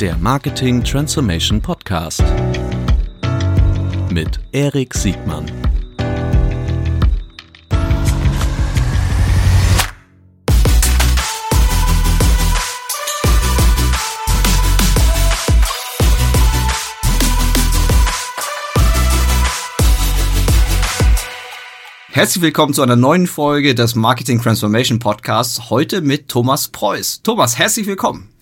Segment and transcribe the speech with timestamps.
[0.00, 2.22] Der Marketing Transformation Podcast
[4.10, 5.46] mit Erik Siegmann.
[22.10, 25.70] Herzlich willkommen zu einer neuen Folge des Marketing Transformation Podcasts.
[25.70, 27.22] Heute mit Thomas Preuß.
[27.22, 28.35] Thomas, herzlich willkommen.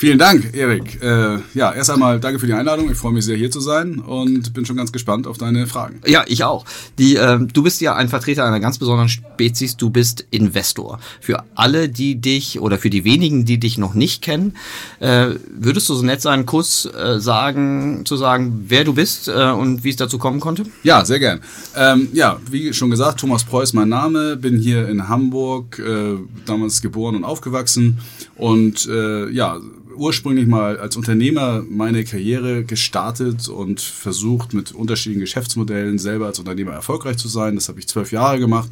[0.00, 1.02] Vielen Dank, Erik.
[1.02, 2.90] Äh, ja, erst einmal danke für die Einladung.
[2.90, 6.00] Ich freue mich sehr, hier zu sein und bin schon ganz gespannt auf deine Fragen.
[6.06, 6.64] Ja, ich auch.
[6.98, 9.76] Die, äh, du bist ja ein Vertreter einer ganz besonderen Spezies.
[9.76, 11.00] Du bist Investor.
[11.20, 14.56] Für alle, die dich oder für die wenigen, die dich noch nicht kennen,
[15.00, 19.50] äh, würdest du so nett sein, Kuss äh, sagen, zu sagen, wer du bist äh,
[19.50, 20.64] und wie es dazu kommen konnte?
[20.82, 21.40] Ja, sehr gern.
[21.76, 24.38] Ähm, ja, wie schon gesagt, Thomas Preuß mein Name.
[24.38, 27.98] Bin hier in Hamburg, äh, damals geboren und aufgewachsen
[28.38, 29.60] und äh, ja
[29.94, 36.72] ursprünglich mal als Unternehmer meine Karriere gestartet und versucht mit unterschiedlichen Geschäftsmodellen selber als Unternehmer
[36.72, 37.54] erfolgreich zu sein.
[37.54, 38.70] Das habe ich zwölf Jahre gemacht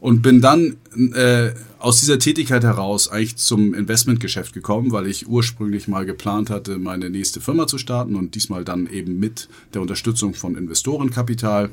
[0.00, 0.76] und bin dann
[1.14, 6.78] äh, aus dieser Tätigkeit heraus eigentlich zum Investmentgeschäft gekommen, weil ich ursprünglich mal geplant hatte,
[6.78, 11.70] meine nächste Firma zu starten und diesmal dann eben mit der Unterstützung von Investorenkapital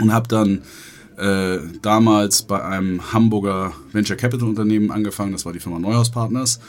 [0.00, 0.62] und habe dann
[1.16, 6.60] äh, damals bei einem Hamburger Venture Capital Unternehmen angefangen, das war die Firma Neuhaus Partners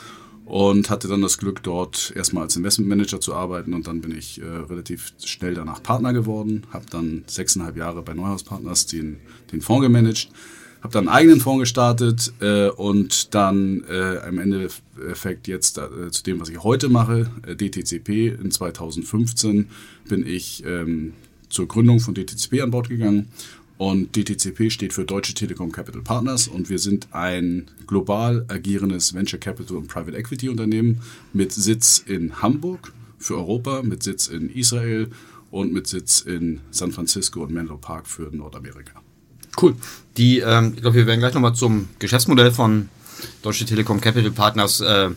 [0.48, 3.74] und hatte dann das Glück, dort erstmal als Investmentmanager zu arbeiten.
[3.74, 8.14] Und dann bin ich äh, relativ schnell danach Partner geworden, habe dann sechseinhalb Jahre bei
[8.14, 9.18] Neuhaus Partners den,
[9.52, 10.30] den Fonds gemanagt,
[10.80, 16.22] habe dann einen eigenen Fonds gestartet äh, und dann äh, im Endeffekt jetzt äh, zu
[16.22, 19.68] dem, was ich heute mache, äh, DTCP in 2015
[20.08, 21.12] bin ich ähm,
[21.50, 23.28] zur Gründung von DTCP an Bord gegangen
[23.78, 29.38] und DTCP steht für Deutsche Telekom Capital Partners und wir sind ein global agierendes Venture
[29.38, 31.00] Capital und Private Equity Unternehmen
[31.32, 35.08] mit Sitz in Hamburg für Europa, mit Sitz in Israel
[35.52, 39.00] und mit Sitz in San Francisco und Menlo Park für Nordamerika.
[39.60, 39.74] Cool.
[40.16, 42.88] Die, ähm, ich glaube, wir werden gleich nochmal zum Geschäftsmodell von
[43.42, 45.10] Deutsche Telekom Capital Partners äh,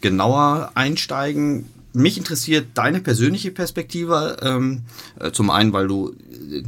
[0.00, 4.36] genauer einsteigen mich interessiert deine persönliche Perspektive.
[4.42, 4.82] Ähm,
[5.18, 6.14] äh, zum einen, weil du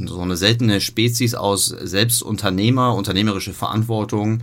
[0.05, 4.41] so eine seltene Spezies aus Selbstunternehmer, unternehmerische Verantwortung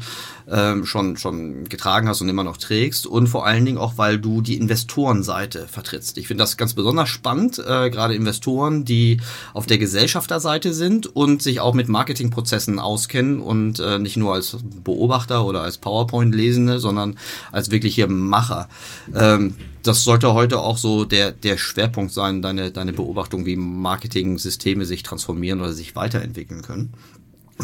[0.51, 3.07] ähm, schon, schon getragen hast und immer noch trägst.
[3.07, 6.19] Und vor allen Dingen auch, weil du die Investorenseite vertrittst.
[6.19, 9.21] Ich finde das ganz besonders spannend, äh, gerade Investoren, die
[9.55, 14.57] auf der Gesellschafterseite sind und sich auch mit Marketingprozessen auskennen und äh, nicht nur als
[14.85, 17.17] Beobachter oder als PowerPoint-Lesende, sondern
[17.53, 18.69] als wirkliche Macher.
[19.15, 24.85] Ähm, das sollte heute auch so der, der Schwerpunkt sein, deine, deine Beobachtung, wie Marketing-Systeme
[24.85, 26.93] sich transformieren oder sich weiterentwickeln können.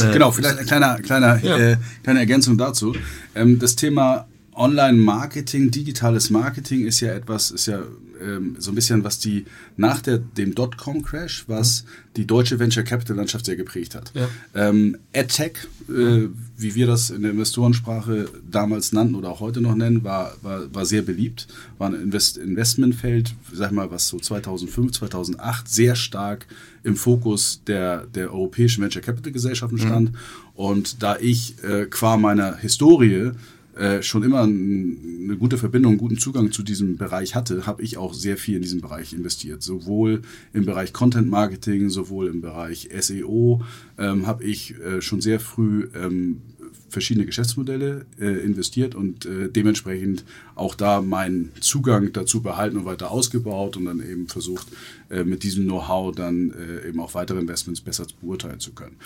[0.03, 1.57] Äh, genau, vielleicht eine kleine, kleine, ja.
[1.57, 2.95] äh, kleine Ergänzung dazu.
[3.35, 7.81] Ähm, das Thema Online-Marketing, digitales Marketing ist ja etwas, ist ja
[8.21, 9.45] ähm, so ein bisschen, was die
[9.77, 11.89] nach der, dem Dotcom-Crash, was mhm.
[12.17, 14.13] die deutsche Venture Capital-Landschaft sehr geprägt hat.
[14.15, 14.29] Ja.
[14.55, 15.53] Ähm, AdTech,
[15.89, 20.35] äh, wie wir das in der Investorensprache damals nannten oder auch heute noch nennen, war,
[20.43, 21.49] war, war sehr beliebt.
[21.79, 26.47] War ein Invest Investmentfeld, sag mal, was so 2005, 2008 sehr stark
[26.83, 30.13] im Fokus der, der europäischen Venture Capital Gesellschaften stand.
[30.13, 30.19] Mhm.
[30.55, 33.33] Und da ich äh, qua meiner Historie
[33.77, 37.97] äh, schon immer eine gute Verbindung, einen guten Zugang zu diesem Bereich hatte, habe ich
[37.99, 39.63] auch sehr viel in diesem Bereich investiert.
[39.63, 40.23] Sowohl
[40.53, 43.63] im Bereich Content Marketing, sowohl im Bereich SEO
[43.99, 46.41] ähm, habe ich äh, schon sehr früh ähm,
[46.89, 53.11] verschiedene Geschäftsmodelle äh, investiert und äh, dementsprechend auch da meinen Zugang dazu behalten und weiter
[53.11, 54.67] ausgebaut und dann eben versucht,
[55.11, 58.97] äh, mit diesem Know-how dann äh, eben auch weitere Investments besser beurteilen zu können.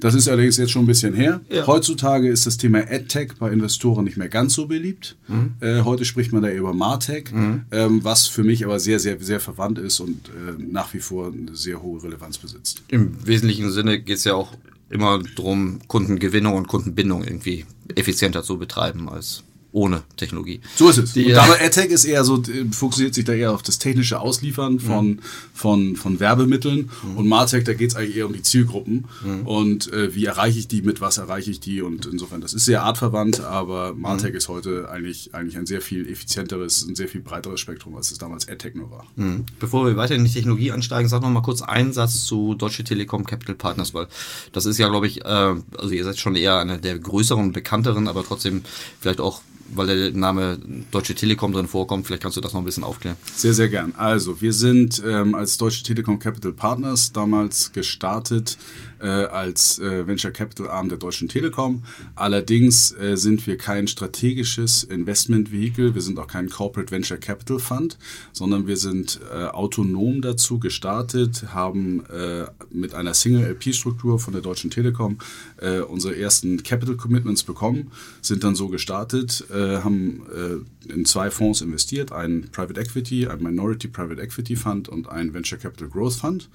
[0.00, 1.40] Das ist allerdings jetzt schon ein bisschen her.
[1.50, 1.66] Ja.
[1.66, 5.16] Heutzutage ist das Thema AdTech bei Investoren nicht mehr ganz so beliebt.
[5.26, 5.54] Mhm.
[5.60, 7.62] Äh, heute spricht man da über Martech, mhm.
[7.72, 11.32] ähm, was für mich aber sehr, sehr, sehr verwandt ist und äh, nach wie vor
[11.32, 12.82] eine sehr hohe Relevanz besitzt.
[12.88, 14.52] Im wesentlichen Sinne geht es ja auch
[14.90, 19.42] immer darum, Kundengewinnung und Kundenbindung irgendwie effizienter zu betreiben als
[19.72, 20.60] ohne Technologie.
[20.76, 21.12] So ist es.
[21.12, 22.42] Die, und dabei AdTech ist eher so,
[22.72, 25.18] fokussiert sich da eher auf das technische Ausliefern von, mhm.
[25.52, 27.16] von, von Werbemitteln mhm.
[27.18, 29.46] und Martech, da geht es eigentlich eher um die Zielgruppen mhm.
[29.46, 32.64] und äh, wie erreiche ich die, mit was erreiche ich die und insofern, das ist
[32.64, 34.36] sehr artverwandt, aber Martech mhm.
[34.38, 38.16] ist heute eigentlich, eigentlich ein sehr viel effizienteres, ein sehr viel breiteres Spektrum, als es
[38.16, 39.06] damals AdTech nur war.
[39.16, 39.44] Mhm.
[39.60, 42.84] Bevor wir weiter in die Technologie ansteigen, sag noch mal kurz einen Satz zu Deutsche
[42.84, 44.08] Telekom Capital Partners, weil
[44.52, 48.08] das ist ja, glaube ich, äh, also ihr seid schon eher eine der größeren, bekannteren,
[48.08, 48.62] aber trotzdem
[49.00, 49.42] vielleicht auch
[49.74, 50.58] weil der Name
[50.90, 52.06] Deutsche Telekom drin vorkommt.
[52.06, 53.16] Vielleicht kannst du das noch ein bisschen aufklären.
[53.34, 53.94] Sehr, sehr gern.
[53.96, 58.58] Also, wir sind ähm, als Deutsche Telekom Capital Partners damals gestartet
[59.06, 61.82] als äh, Venture Capital Arm der Deutschen Telekom.
[62.14, 67.98] Allerdings äh, sind wir kein strategisches Investmentvehikel, wir sind auch kein Corporate Venture Capital Fund,
[68.32, 74.42] sondern wir sind äh, autonom dazu gestartet, haben äh, mit einer Single LP-Struktur von der
[74.42, 75.18] Deutschen Telekom
[75.58, 77.90] äh, unsere ersten Capital Commitments bekommen,
[78.20, 83.42] sind dann so gestartet, äh, haben äh, in zwei Fonds investiert, ein Private Equity, ein
[83.42, 86.48] Minority Private Equity Fund und ein Venture Capital Growth Fund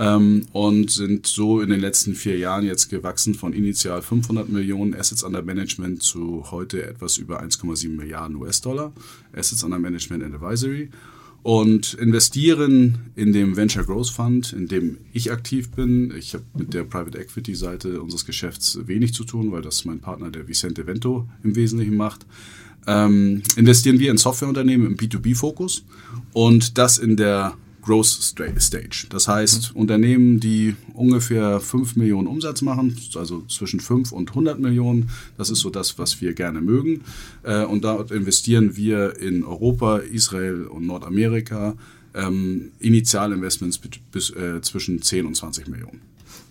[0.00, 4.94] ähm, und sind so in den letzten vier Jahren jetzt gewachsen von initial 500 Millionen
[4.94, 8.92] Assets under Management zu heute etwas über 1,7 Milliarden US-Dollar
[9.34, 10.88] Assets under Management and Advisory
[11.42, 16.14] und investieren in dem Venture Growth Fund, in dem ich aktiv bin.
[16.16, 20.00] Ich habe mit der Private Equity Seite unseres Geschäfts wenig zu tun, weil das mein
[20.00, 22.26] Partner, der Vicente Vento, im Wesentlichen macht.
[22.86, 25.84] Ähm, investieren wir in Softwareunternehmen im B2B-Fokus
[26.32, 29.06] und das in der Growth Stage.
[29.08, 29.80] Das heißt, mhm.
[29.80, 35.60] Unternehmen, die ungefähr 5 Millionen Umsatz machen, also zwischen 5 und 100 Millionen, das ist
[35.60, 37.02] so das, was wir gerne mögen.
[37.42, 41.74] Äh, und dort investieren wir in Europa, Israel und Nordamerika
[42.14, 43.78] ähm, Initialinvestments
[44.10, 46.00] bis, äh, zwischen 10 und 20 Millionen.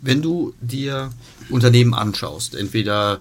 [0.01, 1.11] Wenn du dir
[1.49, 3.19] Unternehmen anschaust, entweder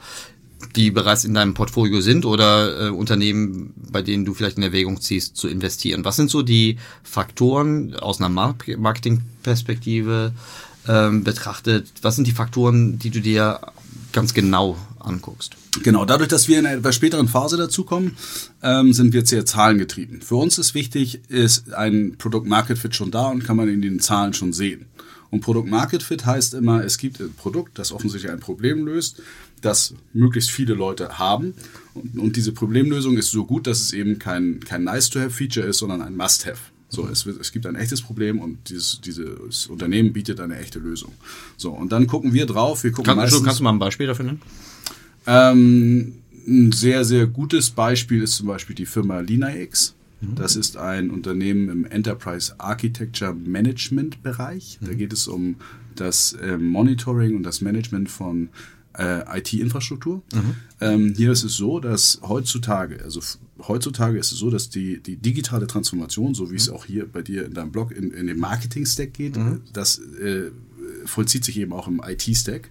[0.75, 5.01] die bereits in deinem Portfolio sind oder äh, Unternehmen, bei denen du vielleicht in Erwägung
[5.01, 6.05] ziehst, zu investieren.
[6.05, 10.33] Was sind so die Faktoren aus einer Marketingperspektive
[10.87, 11.89] ähm, betrachtet?
[12.03, 13.61] Was sind die Faktoren, die du dir
[14.13, 15.57] ganz genau anguckst?
[15.83, 18.17] Genau, dadurch, dass wir in einer etwas späteren Phase dazukommen,
[18.63, 20.23] ähm, sind wir sehr zahlengetrieben.
[20.23, 24.35] Für uns ist wichtig, ist ein Produkt-Market-Fit schon da und kann man in den Zahlen
[24.35, 24.87] schon sehen.
[25.31, 29.23] Und Produkt-Market-Fit heißt immer, es gibt ein Produkt, das offensichtlich ein Problem löst
[29.65, 31.55] das möglichst viele Leute haben.
[31.95, 36.03] Und, und diese Problemlösung ist so gut, dass es eben kein, kein Nice-to-have-Feature ist, sondern
[36.03, 36.59] ein Must-have.
[36.91, 41.13] So, es, es gibt ein echtes Problem und dieses, dieses Unternehmen bietet eine echte Lösung.
[41.57, 42.83] So, und dann gucken wir drauf.
[42.83, 44.43] Wir gucken Kann, meistens, kannst du mal ein Beispiel dafür nennen?
[45.27, 46.15] Ähm,
[46.47, 49.95] ein sehr, sehr gutes Beispiel ist zum Beispiel die Firma LinaX.
[50.21, 50.35] Mhm.
[50.35, 54.79] Das ist ein Unternehmen im Enterprise Architecture Management Bereich.
[54.81, 54.99] Da mhm.
[54.99, 55.57] geht es um
[55.95, 58.51] das äh, Monitoring und das Management von
[58.97, 60.23] äh, IT-Infrastruktur.
[60.33, 60.55] Mhm.
[60.81, 63.21] Ähm, hier ist es so, dass heutzutage, also
[63.67, 66.75] heutzutage ist es so, dass die, die digitale Transformation, so wie es mhm.
[66.75, 69.63] auch hier bei dir in deinem Blog in, in den Marketing-Stack geht, mhm.
[69.73, 70.51] das äh,
[71.05, 72.71] vollzieht sich eben auch im IT-Stack.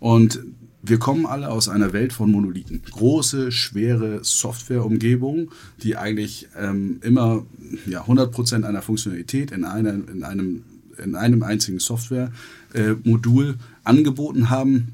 [0.00, 0.40] Und
[0.86, 2.82] wir kommen alle aus einer Welt von Monolithen.
[2.90, 5.50] Große, schwere Softwareumgebungen,
[5.82, 7.44] die eigentlich ähm, immer
[7.86, 10.62] ja, 100% einer Funktionalität in, einer, in, einem,
[11.02, 13.54] in einem einzigen Software-Modul äh,
[13.84, 14.92] angeboten haben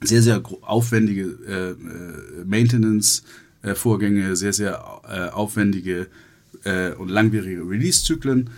[0.00, 6.06] sehr, sehr aufwendige äh, äh, Maintenance-Vorgänge, sehr, sehr äh, aufwendige
[6.64, 8.50] äh, und langwierige Release-Zyklen.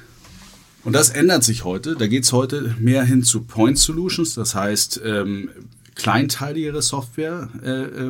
[0.84, 1.96] Und das ändert sich heute.
[1.96, 5.50] Da geht es heute mehr hin zu Point Solutions, das heißt ähm,
[5.94, 8.00] kleinteiligere Software-Module,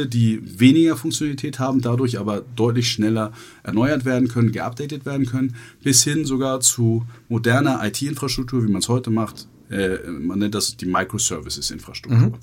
[0.00, 3.32] äh, ähm, ähm, die weniger Funktionalität haben, dadurch aber deutlich schneller
[3.62, 8.88] erneuert werden können, geupdatet werden können, bis hin sogar zu moderner IT-Infrastruktur, wie man es
[8.88, 12.28] heute macht, äh, man nennt das die Microservices-Infrastruktur.
[12.28, 12.34] Mhm.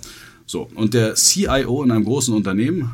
[0.45, 2.91] So, und der CIO in einem großen Unternehmen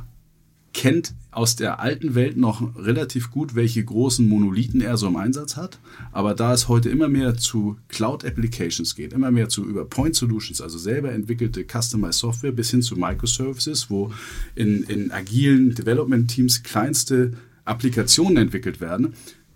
[0.76, 5.56] kennt aus der alten Welt noch relativ gut, welche großen Monolithen er so im Einsatz
[5.56, 5.80] hat.
[6.12, 10.16] Aber da es heute immer mehr zu Cloud Applications geht, immer mehr zu über Point
[10.16, 14.12] Solutions, also selber entwickelte Customized Software bis hin zu Microservices, wo
[14.54, 17.32] in, in agilen Development Teams kleinste
[17.64, 19.14] Applikationen entwickelt werden,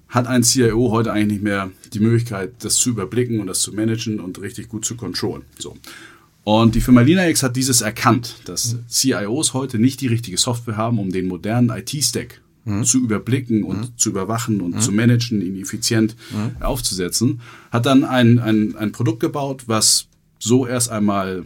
[0.08, 3.74] hat ein CIO heute eigentlich nicht mehr die Möglichkeit, das zu überblicken und das zu
[3.74, 5.44] managen und richtig gut zu controllen.
[5.60, 5.76] So.
[6.50, 10.98] Und die Firma LinaX hat dieses erkannt, dass CIOs heute nicht die richtige Software haben,
[10.98, 12.84] um den modernen IT-Stack mhm.
[12.86, 13.98] zu überblicken und mhm.
[13.98, 14.80] zu überwachen und mhm.
[14.80, 16.60] zu managen, ihn effizient mhm.
[16.64, 17.42] aufzusetzen.
[17.70, 20.08] Hat dann ein, ein, ein Produkt gebaut, was
[20.40, 21.46] so erst einmal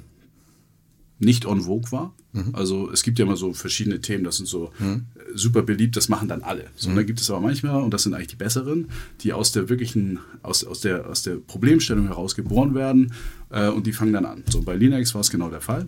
[1.20, 2.14] nicht on vogue war.
[2.34, 2.50] Mhm.
[2.54, 5.06] Also es gibt ja immer so verschiedene Themen, das sind so mhm.
[5.34, 6.66] super beliebt, das machen dann alle.
[6.76, 6.96] So, mhm.
[6.96, 8.90] dann gibt es aber manchmal, und das sind eigentlich die besseren,
[9.22, 13.14] die aus der wirklichen, aus, aus, der, aus der Problemstellung heraus geboren werden
[13.52, 14.44] äh, und die fangen dann an.
[14.50, 15.88] So, bei Linux war es genau der Fall.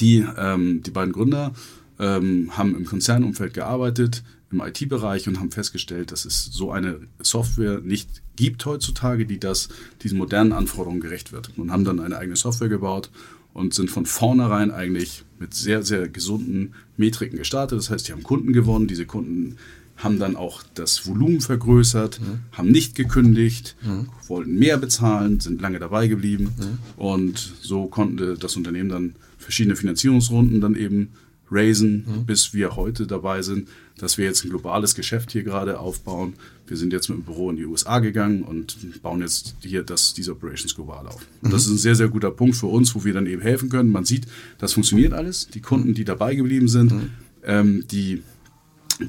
[0.00, 1.52] Die, ähm, die beiden Gründer
[1.98, 7.80] ähm, haben im Konzernumfeld gearbeitet, im IT-Bereich und haben festgestellt, dass es so eine Software
[7.80, 9.68] nicht gibt heutzutage, die das
[10.02, 11.52] diesen modernen Anforderungen gerecht wird.
[11.56, 13.10] Und haben dann eine eigene Software gebaut
[13.52, 17.78] und sind von vornherein eigentlich mit sehr, sehr gesunden Metriken gestartet.
[17.78, 18.86] Das heißt, die haben Kunden gewonnen.
[18.86, 19.56] Diese Kunden
[19.96, 22.40] haben dann auch das Volumen vergrößert, mhm.
[22.52, 24.08] haben nicht gekündigt, mhm.
[24.26, 26.54] wollten mehr bezahlen, sind lange dabei geblieben.
[26.56, 27.02] Mhm.
[27.02, 31.10] Und so konnte das Unternehmen dann verschiedene Finanzierungsrunden dann eben
[31.50, 32.26] raisen, mhm.
[32.26, 36.34] bis wir heute dabei sind, dass wir jetzt ein globales Geschäft hier gerade aufbauen.
[36.70, 40.14] Wir sind jetzt mit dem Büro in die USA gegangen und bauen jetzt hier das,
[40.14, 41.26] diese Operations global auf.
[41.42, 43.68] Und das ist ein sehr, sehr guter Punkt für uns, wo wir dann eben helfen
[43.68, 43.90] können.
[43.90, 44.26] Man sieht,
[44.58, 45.48] das funktioniert alles.
[45.48, 47.10] Die Kunden, die dabei geblieben sind, mhm.
[47.44, 48.22] ähm, die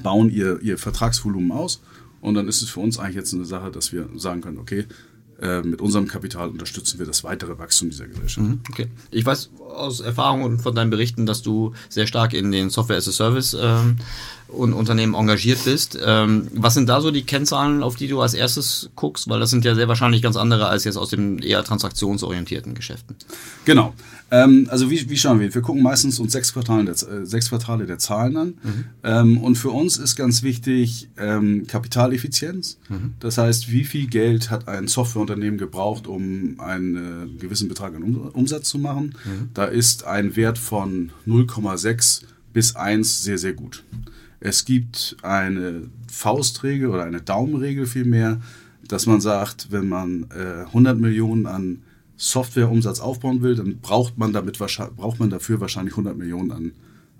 [0.02, 1.80] bauen ihr, ihr Vertragsvolumen aus.
[2.20, 4.86] Und dann ist es für uns eigentlich jetzt eine Sache, dass wir sagen können, okay,
[5.42, 8.46] äh, mit unserem Kapital unterstützen wir das weitere Wachstum dieser Gesellschaft.
[8.46, 8.86] Mhm, okay.
[9.10, 12.96] Ich weiß aus Erfahrung und von deinen Berichten, dass du sehr stark in den Software
[12.96, 13.96] as a Service ähm,
[14.52, 15.98] und Unternehmen engagiert bist.
[16.04, 19.28] Ähm, was sind da so die Kennzahlen, auf die du als erstes guckst?
[19.28, 23.16] Weil das sind ja sehr wahrscheinlich ganz andere als jetzt aus den eher transaktionsorientierten Geschäften.
[23.64, 23.94] Genau.
[24.32, 25.54] Ähm, also wie, wie schauen wir?
[25.54, 28.48] Wir gucken meistens uns sechs Quartale der, äh, sechs Quartale der Zahlen an.
[28.62, 28.84] Mhm.
[29.04, 32.78] Ähm, und für uns ist ganz wichtig ähm, Kapitaleffizienz.
[32.88, 33.14] Mhm.
[33.20, 38.02] Das heißt, wie viel Geld hat ein Softwareunternehmen gebraucht, um einen äh, gewissen Betrag an
[38.02, 39.14] Umsatz zu machen?
[39.24, 39.50] Mhm.
[39.52, 42.22] Da ist ein Wert von 0,6
[42.54, 43.84] bis 1 sehr, sehr gut.
[44.44, 48.40] Es gibt eine Faustregel oder eine Daumenregel vielmehr,
[48.86, 51.82] dass man sagt, wenn man äh, 100 Millionen an
[52.16, 56.72] Softwareumsatz aufbauen will, dann braucht man, damit, braucht man dafür wahrscheinlich 100 Millionen an,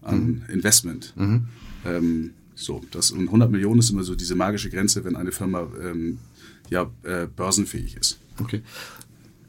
[0.02, 0.43] an mhm.
[0.49, 1.14] Investment.
[1.17, 1.45] Mhm.
[1.87, 5.69] Ähm, so, das, und 100 Millionen ist immer so diese magische Grenze, wenn eine Firma
[5.81, 6.19] ähm,
[6.71, 8.19] ja, äh, börsenfähig ist.
[8.38, 8.62] Okay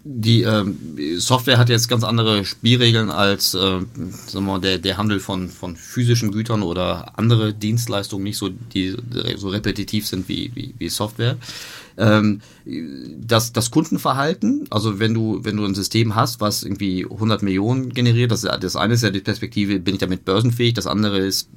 [0.05, 3.87] die ähm, Software hat jetzt ganz andere Spielregeln als äh, sagen
[4.33, 8.97] wir mal, der, der Handel von, von physischen Gütern oder andere Dienstleistungen nicht so, die
[9.37, 11.37] so repetitiv sind wie, wie, wie Software.
[11.97, 17.43] Ähm, das, das Kundenverhalten, also wenn du, wenn du ein System hast, was irgendwie 100
[17.43, 21.19] Millionen generiert, das, das eine ist ja die Perspektive, bin ich damit börsenfähig, das andere
[21.19, 21.49] ist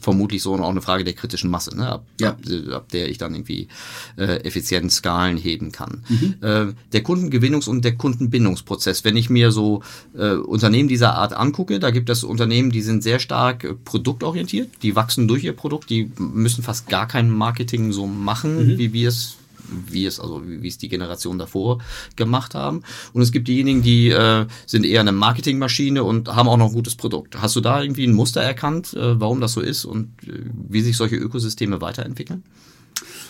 [0.00, 1.88] vermutlich so auch eine Frage der kritischen Masse, ne?
[1.88, 2.30] ab, ja.
[2.30, 2.38] ab,
[2.72, 3.68] ab der ich dann irgendwie
[4.16, 6.04] äh, effizient Skalen heben kann.
[6.08, 6.34] Mhm.
[6.40, 9.82] Äh, der Kundengewinnungs- und der Kundenbindungsprozess, wenn ich mir so
[10.16, 14.70] äh, Unternehmen dieser Art angucke, da gibt es Unternehmen, die sind sehr stark äh, produktorientiert,
[14.82, 18.78] die wachsen durch ihr Produkt, die müssen fast gar kein Marketing so machen, mhm.
[18.78, 19.36] wie wir es
[19.68, 21.78] wie es, also wie es die Generation davor
[22.16, 22.82] gemacht haben.
[23.12, 26.74] Und es gibt diejenigen, die äh, sind eher eine Marketingmaschine und haben auch noch ein
[26.74, 27.40] gutes Produkt.
[27.40, 30.82] Hast du da irgendwie ein Muster erkannt, äh, warum das so ist und äh, wie
[30.82, 32.42] sich solche Ökosysteme weiterentwickeln?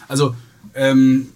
[0.08, 0.34] Also,
[0.74, 1.28] ähm,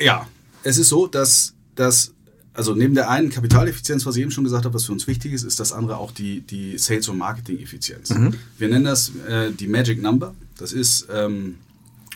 [0.00, 0.26] ja,
[0.62, 2.12] es ist so, dass, dass
[2.52, 5.32] also neben der einen Kapitaleffizienz, was ich eben schon gesagt habe, was für uns wichtig
[5.32, 8.10] ist, ist das andere auch die, die Sales- und Marketing-Effizienz.
[8.10, 8.34] Mhm.
[8.58, 10.34] Wir nennen das äh, die Magic Number.
[10.58, 11.56] Das ist ähm,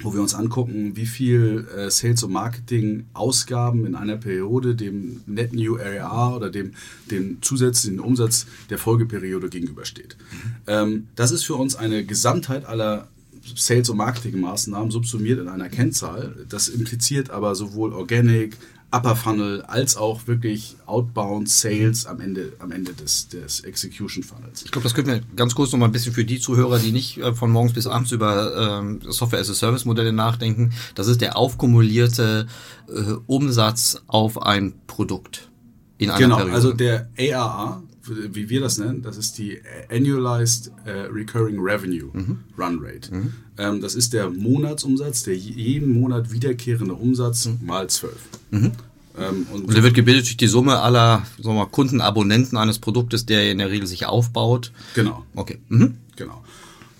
[0.03, 5.53] wo wir uns angucken, wie viel äh, Sales- und Marketing-Ausgaben in einer Periode dem Net
[5.53, 6.73] New ARR oder dem,
[7.11, 10.17] dem zusätzlichen Umsatz der Folgeperiode gegenübersteht.
[10.19, 10.51] Mhm.
[10.67, 13.09] Ähm, das ist für uns eine Gesamtheit aller
[13.55, 16.47] Sales- und Marketing-Maßnahmen subsumiert in einer Kennzahl.
[16.49, 18.57] Das impliziert aber sowohl Organic,
[18.95, 24.63] Upper Funnel als auch wirklich Outbound Sales am Ende, am Ende des, des Execution Funnels.
[24.65, 26.93] Ich glaube, das könnten wir ganz kurz noch mal ein bisschen für die Zuhörer, die
[26.93, 30.73] nicht äh, von morgens bis abends über ähm, Software as a Service Modelle nachdenken.
[30.95, 32.47] Das ist der aufkumulierte
[32.89, 35.51] äh, Umsatz auf ein Produkt
[35.99, 36.55] in einer genau, Periode.
[36.55, 42.39] also der ARR, wie wir das nennen, das ist die Annualized uh, Recurring Revenue mhm.
[42.59, 43.15] Run Rate.
[43.15, 43.33] Mhm.
[43.59, 47.59] Ähm, das ist der Monatsumsatz, der jeden Monat wiederkehrende Umsatz mhm.
[47.63, 48.15] mal 12.
[48.51, 48.73] Mhm.
[49.17, 53.27] Ähm, und, und, der wird gebildet durch die Summe aller sagen wir, Kundenabonnenten eines Produktes,
[53.27, 54.73] der in der Regel sich aufbaut.
[54.95, 55.25] Genau.
[55.35, 55.59] Okay.
[55.69, 55.95] Mhm.
[56.17, 56.43] Genau.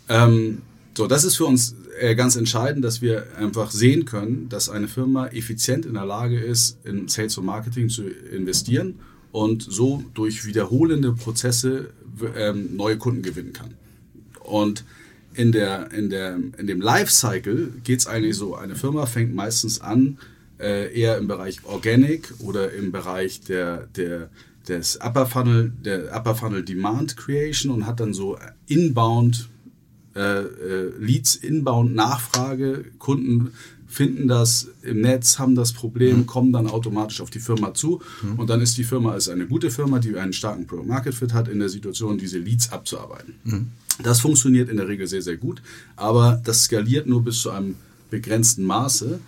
[0.09, 0.63] Ähm,
[0.97, 4.87] so, das ist für uns äh, ganz entscheidend, dass wir einfach sehen können, dass eine
[4.87, 9.01] Firma effizient in der Lage ist, in Sales und Marketing zu investieren
[9.35, 11.91] und so durch wiederholende Prozesse
[12.37, 13.75] ähm, neue Kunden gewinnen kann.
[14.45, 14.85] Und
[15.35, 19.81] in, der, in, der, in dem Lifecycle geht es eigentlich so, eine Firma fängt meistens
[19.81, 20.19] an,
[20.61, 24.31] äh, eher im Bereich Organic oder im Bereich der, der,
[24.69, 28.39] des Upper Funnel, der Upper Funnel Demand Creation und hat dann so
[28.69, 29.49] Inbound
[30.15, 33.51] äh, äh, Leads, Inbound Nachfrage, Kunden
[33.95, 36.27] finden das im Netz, haben das Problem, mhm.
[36.27, 38.39] kommen dann automatisch auf die Firma zu mhm.
[38.39, 41.33] und dann ist die Firma als eine gute Firma, die einen starken Pro Market Fit
[41.33, 43.35] hat, in der Situation, diese Leads abzuarbeiten.
[43.45, 43.69] Mhm.
[44.03, 45.63] Das funktioniert in der Regel sehr, sehr gut,
[45.95, 47.77] aber das skaliert nur bis zu einem
[48.11, 49.21] begrenzten Maße.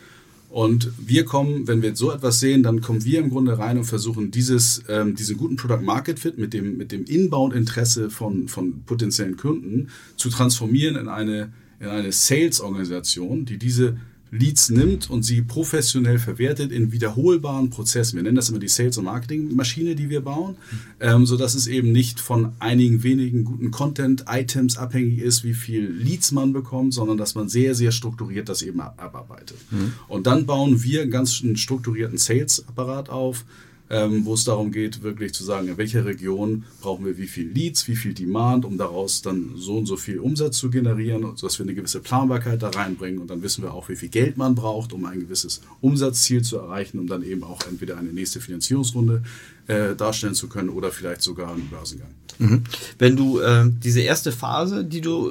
[0.48, 3.84] Und wir kommen, wenn wir so etwas sehen, dann kommen wir im Grunde rein und
[3.84, 8.82] versuchen, dieses, ähm, diesen guten Product Market Fit mit dem, mit dem Inbound-Interesse von, von
[8.84, 13.98] potenziellen Kunden zu transformieren in eine, in eine Sales-Organisation, die diese
[14.30, 18.16] Leads nimmt und sie professionell verwertet in wiederholbaren Prozessen.
[18.16, 20.56] Wir nennen das immer die Sales- und Marketing-Maschine, die wir bauen,
[21.00, 26.32] ähm, sodass es eben nicht von einigen wenigen guten Content-Items abhängig ist, wie viel Leads
[26.32, 29.58] man bekommt, sondern dass man sehr, sehr strukturiert das eben abarbeitet.
[29.70, 29.92] Mhm.
[30.08, 33.44] Und dann bauen wir einen ganz strukturierten Sales-Apparat auf,
[33.88, 37.48] ähm, wo es darum geht, wirklich zu sagen, in welcher Region brauchen wir wie viel
[37.48, 41.58] Leads, wie viel Demand, um daraus dann so und so viel Umsatz zu generieren, sodass
[41.58, 43.20] wir eine gewisse Planbarkeit da reinbringen.
[43.20, 46.58] Und dann wissen wir auch, wie viel Geld man braucht, um ein gewisses Umsatzziel zu
[46.58, 49.22] erreichen, um dann eben auch entweder eine nächste Finanzierungsrunde
[49.66, 52.10] äh, darstellen zu können oder vielleicht sogar einen Börsengang.
[52.38, 52.64] Mhm.
[52.98, 55.30] Wenn du äh, diese erste Phase, die du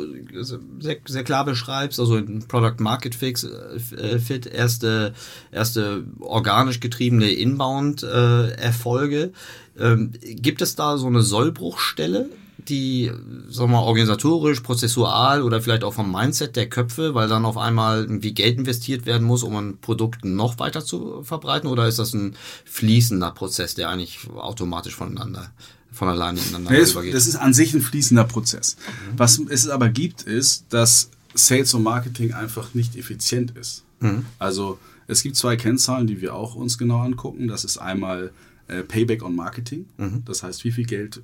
[0.80, 5.14] sehr, sehr klar beschreibst, also Product Market Fix, äh, Fit, erste,
[5.52, 9.32] erste organisch getriebene Inbound-Erfolge,
[9.78, 12.30] äh, ähm, gibt es da so eine Sollbruchstelle?
[12.70, 13.12] Die,
[13.50, 17.58] sagen wir mal, organisatorisch, prozessual oder vielleicht auch vom Mindset der Köpfe, weil dann auf
[17.58, 21.70] einmal irgendwie Geld investiert werden muss, um ein Produkt noch weiter zu verbreiten?
[21.70, 25.52] Oder ist das ein fließender Prozess, der eigentlich automatisch voneinander
[25.92, 27.14] von alleine ineinander nee, übergeht?
[27.14, 28.78] Das ist an sich ein fließender Prozess.
[28.78, 29.20] Mhm.
[29.20, 33.84] Was es aber gibt, ist, dass Sales und Marketing einfach nicht effizient ist.
[34.00, 34.26] Mhm.
[34.40, 37.48] Also es gibt zwei Kennzahlen, die wir auch uns genau angucken.
[37.48, 38.32] Das ist einmal
[38.68, 39.86] äh, Payback on Marketing.
[39.98, 40.24] Mhm.
[40.26, 41.22] Das heißt, wie viel Geld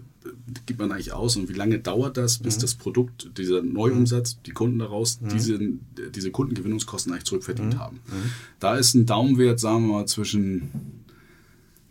[0.65, 2.61] gibt man eigentlich aus und wie lange dauert das, bis mhm.
[2.61, 5.29] das Produkt, dieser Neuumsatz, die Kunden daraus, mhm.
[5.29, 5.59] diese,
[6.13, 7.79] diese Kundengewinnungskosten eigentlich zurückverdient mhm.
[7.79, 7.95] haben.
[8.07, 8.31] Mhm.
[8.59, 11.03] Da ist ein Daumenwert, sagen wir mal, zwischen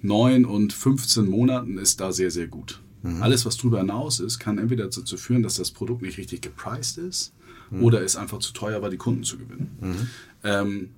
[0.02, 2.80] 9 und 15 Monaten ist da sehr, sehr gut.
[3.02, 3.22] Mhm.
[3.22, 6.98] Alles, was darüber hinaus ist, kann entweder dazu führen, dass das Produkt nicht richtig gepriced
[6.98, 7.32] ist
[7.80, 10.08] oder es einfach zu teuer war, die Kunden zu gewinnen.
[10.42, 10.88] Ähm,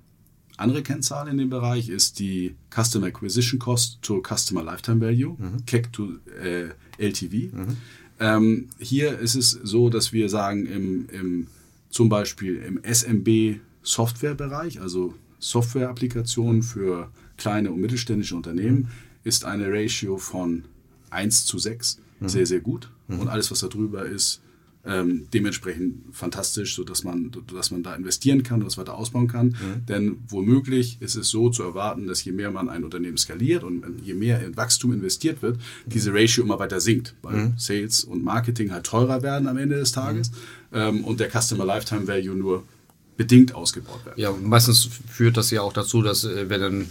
[0.62, 5.66] andere Kennzahl in dem Bereich ist die Customer Acquisition Cost to Customer Lifetime Value, mhm.
[5.66, 6.08] CAC to
[6.42, 7.54] äh, LTV.
[7.54, 7.76] Mhm.
[8.20, 11.46] Ähm, hier ist es so, dass wir sagen, im, im,
[11.90, 18.88] zum Beispiel im SMB Softwarebereich, also Software-Applikationen für kleine und mittelständische Unternehmen, mhm.
[19.24, 20.64] ist eine Ratio von
[21.10, 22.28] 1 zu 6 mhm.
[22.28, 22.90] sehr, sehr gut.
[23.08, 23.20] Mhm.
[23.20, 24.40] Und alles, was darüber ist,
[24.84, 29.48] ähm, dementsprechend fantastisch, sodass man, dass man da investieren kann und das weiter ausbauen kann.
[29.48, 29.86] Mhm.
[29.88, 33.84] Denn womöglich ist es so zu erwarten, dass je mehr man ein Unternehmen skaliert und
[34.02, 37.52] je mehr in Wachstum investiert wird, diese Ratio immer weiter sinkt, weil mhm.
[37.56, 40.78] Sales und Marketing halt teurer werden am Ende des Tages mhm.
[40.78, 42.64] ähm, und der Customer Lifetime Value nur
[43.16, 44.18] bedingt ausgebaut wird.
[44.18, 46.86] Ja, meistens führt das ja auch dazu, dass äh, wenn dann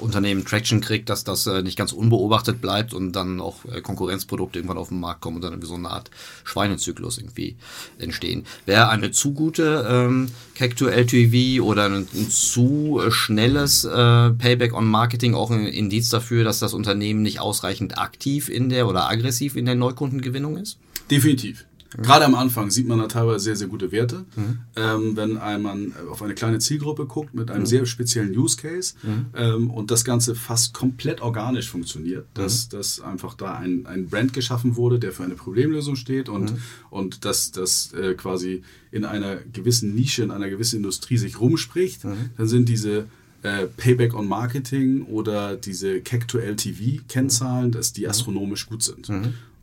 [0.00, 4.58] Unternehmen Traction kriegt, dass das äh, nicht ganz unbeobachtet bleibt und dann auch äh, Konkurrenzprodukte
[4.58, 6.10] irgendwann auf den Markt kommen und dann so eine Art
[6.44, 7.56] Schweinezyklus irgendwie
[7.98, 8.44] entstehen.
[8.66, 10.30] Wäre eine zu gute ähm,
[10.76, 16.44] to LTV oder ein, ein zu schnelles äh, Payback on Marketing auch ein Indiz dafür,
[16.44, 20.78] dass das Unternehmen nicht ausreichend aktiv in der oder aggressiv in der Neukundengewinnung ist?
[21.10, 21.67] Definitiv.
[21.96, 24.26] Gerade am Anfang sieht man da teilweise sehr, sehr gute Werte.
[24.36, 24.58] Mhm.
[24.76, 27.66] Ähm, wenn man auf eine kleine Zielgruppe guckt mit einem mhm.
[27.66, 29.26] sehr speziellen Use Case mhm.
[29.34, 32.76] ähm, und das Ganze fast komplett organisch funktioniert, dass, mhm.
[32.76, 36.58] dass einfach da ein, ein Brand geschaffen wurde, der für eine Problemlösung steht und, mhm.
[36.90, 42.04] und dass das äh, quasi in einer gewissen Nische, in einer gewissen Industrie sich rumspricht,
[42.04, 42.30] mhm.
[42.36, 43.06] dann sind diese
[43.42, 49.08] äh, Payback on Marketing oder diese CAC to LTV Kennzahlen, dass die astronomisch gut sind.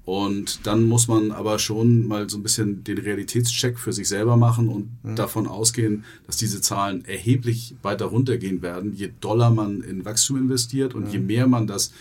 [0.06, 4.38] Und dann muss man aber schon mal so ein bisschen den Realitätscheck für sich selber
[4.38, 5.16] machen und mhm.
[5.16, 10.94] davon ausgehen, dass diese Zahlen erheblich weiter runtergehen werden, je doller man in Wachstum investiert
[10.94, 11.12] und mhm.
[11.12, 11.92] je mehr man das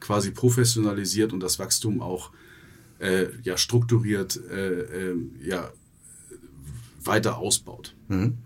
[0.00, 2.30] quasi professionalisiert und das Wachstum auch
[2.98, 5.70] äh, ja, strukturiert äh, äh, ja,
[7.04, 7.94] weiter ausbaut.
[8.10, 8.38] Mhm.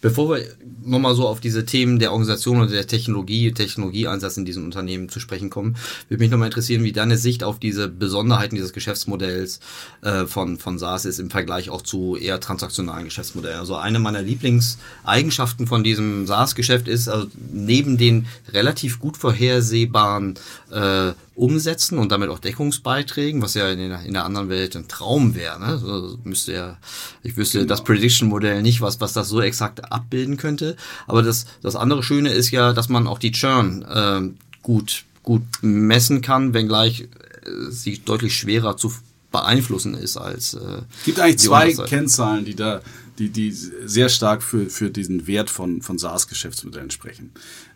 [0.00, 0.44] Bevor wir
[0.84, 5.20] nochmal so auf diese Themen der Organisation oder der Technologie, Technologieeinsatz in diesen Unternehmen zu
[5.20, 5.76] sprechen kommen,
[6.08, 9.60] würde mich nochmal interessieren, wie deine Sicht auf diese Besonderheiten dieses Geschäftsmodells
[10.02, 13.60] äh, von, von SaaS ist im Vergleich auch zu eher transaktionalen Geschäftsmodellen.
[13.60, 20.34] Also eine meiner Lieblingseigenschaften von diesem SaaS-Geschäft ist, also neben den relativ gut vorhersehbaren
[20.72, 24.86] äh, Umsätzen und damit auch Deckungsbeiträgen, was ja in der, in der anderen Welt ein
[24.86, 25.58] Traum wäre.
[25.58, 25.66] Ne?
[25.66, 26.76] Also müsste ja,
[27.22, 27.68] ich wüsste genau.
[27.70, 30.76] das Prediction-Modell nicht, was, was das so exakt abbilden könnte.
[31.06, 34.20] Aber das, das andere Schöne ist ja, dass man auch die Churn äh,
[34.62, 38.92] gut, gut messen kann, wenngleich äh, sie deutlich schwerer zu
[39.30, 40.54] beeinflussen ist als.
[40.54, 42.82] Äh, gibt eigentlich zwei Kennzahlen, die da,
[43.18, 47.30] die, die sehr stark für, für diesen Wert von, von SaaS-Geschäftsmodellen sprechen.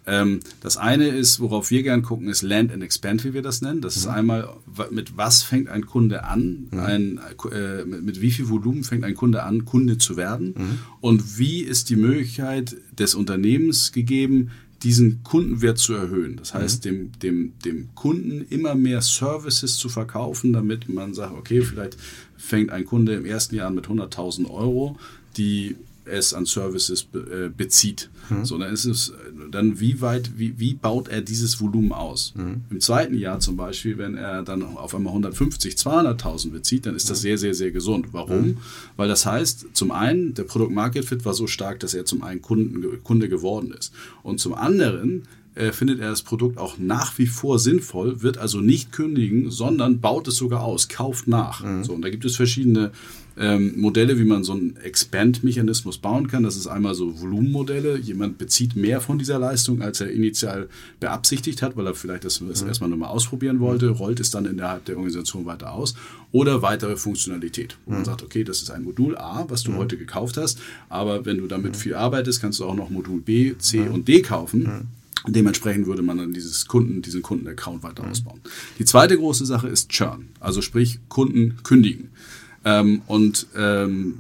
[0.06, 3.60] Ähm, das eine ist, worauf wir gern gucken, ist Land and Expand, wie wir das
[3.60, 3.80] nennen.
[3.80, 4.00] Das mhm.
[4.00, 4.48] ist einmal,
[4.90, 6.80] mit was fängt ein Kunde an, mhm.
[6.80, 7.20] ein,
[7.52, 10.78] äh, mit, mit, wie viel Volumen fängt ein Kunde an, Kunde zu werden mhm.
[11.00, 14.50] und wie ist die Möglichkeit des Unternehmens gegeben,
[14.82, 16.36] diesen Kundenwert zu erhöhen.
[16.36, 16.88] Das heißt, mhm.
[16.88, 21.96] dem, dem, dem Kunden immer mehr Services zu verkaufen, damit man sagt, okay, vielleicht
[22.36, 24.96] fängt ein Kunde im ersten Jahr an mit 100.000 Euro,
[25.36, 28.10] die es an Services be, äh, bezieht.
[28.30, 28.44] Mhm.
[28.44, 29.12] So, dann ist es
[29.50, 32.32] dann wie weit, wie, wie baut er dieses Volumen aus?
[32.36, 32.62] Mhm.
[32.70, 37.10] Im zweiten Jahr zum Beispiel, wenn er dann auf einmal 150, 200.000 bezieht, dann ist
[37.10, 38.08] das sehr, sehr, sehr gesund.
[38.12, 38.46] Warum?
[38.46, 38.56] Mhm.
[38.96, 42.22] Weil das heißt, zum einen, der Product Market Fit war so stark, dass er zum
[42.22, 43.92] einen Kunden, Kunde geworden ist.
[44.22, 48.60] Und zum anderen äh, findet er das Produkt auch nach wie vor sinnvoll, wird also
[48.60, 51.62] nicht kündigen, sondern baut es sogar aus, kauft nach.
[51.62, 51.84] Mhm.
[51.84, 52.92] So, und da gibt es verschiedene
[53.38, 56.42] ähm, Modelle, wie man so einen Expand-Mechanismus bauen kann.
[56.42, 57.98] Das ist einmal so Volumenmodelle.
[57.98, 60.68] Jemand bezieht mehr von dieser Leistung, als er initial
[61.00, 62.68] beabsichtigt hat, weil er vielleicht das, das mhm.
[62.68, 65.94] erstmal nur mal ausprobieren wollte, rollt es dann innerhalb der Organisation weiter aus.
[66.32, 67.96] Oder weitere Funktionalität, wo mhm.
[67.98, 69.76] man sagt, okay, das ist ein Modul A, was du mhm.
[69.76, 71.78] heute gekauft hast, aber wenn du damit mhm.
[71.78, 73.92] viel arbeitest, kannst du auch noch Modul B, C mhm.
[73.92, 74.62] und D kaufen.
[74.62, 75.32] Mhm.
[75.32, 78.40] Dementsprechend würde man dann dieses Kunden, diesen Kundenaccount weiter ausbauen.
[78.78, 82.10] Die zweite große Sache ist Churn, also sprich Kunden kündigen.
[82.66, 84.18] Ähm, und ähm,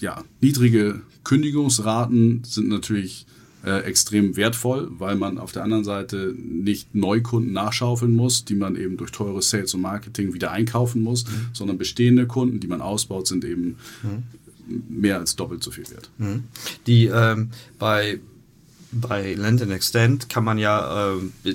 [0.00, 3.26] ja, niedrige Kündigungsraten sind natürlich
[3.64, 8.76] äh, extrem wertvoll, weil man auf der anderen Seite nicht Neukunden nachschaufeln muss, die man
[8.76, 11.48] eben durch teures Sales und Marketing wieder einkaufen muss, mhm.
[11.52, 14.82] sondern bestehende Kunden, die man ausbaut, sind eben mhm.
[14.88, 16.10] mehr als doppelt so viel wert.
[16.18, 16.44] Mhm.
[16.86, 18.18] Die ähm, bei
[18.92, 21.54] bei Land and Extend kann man ja äh,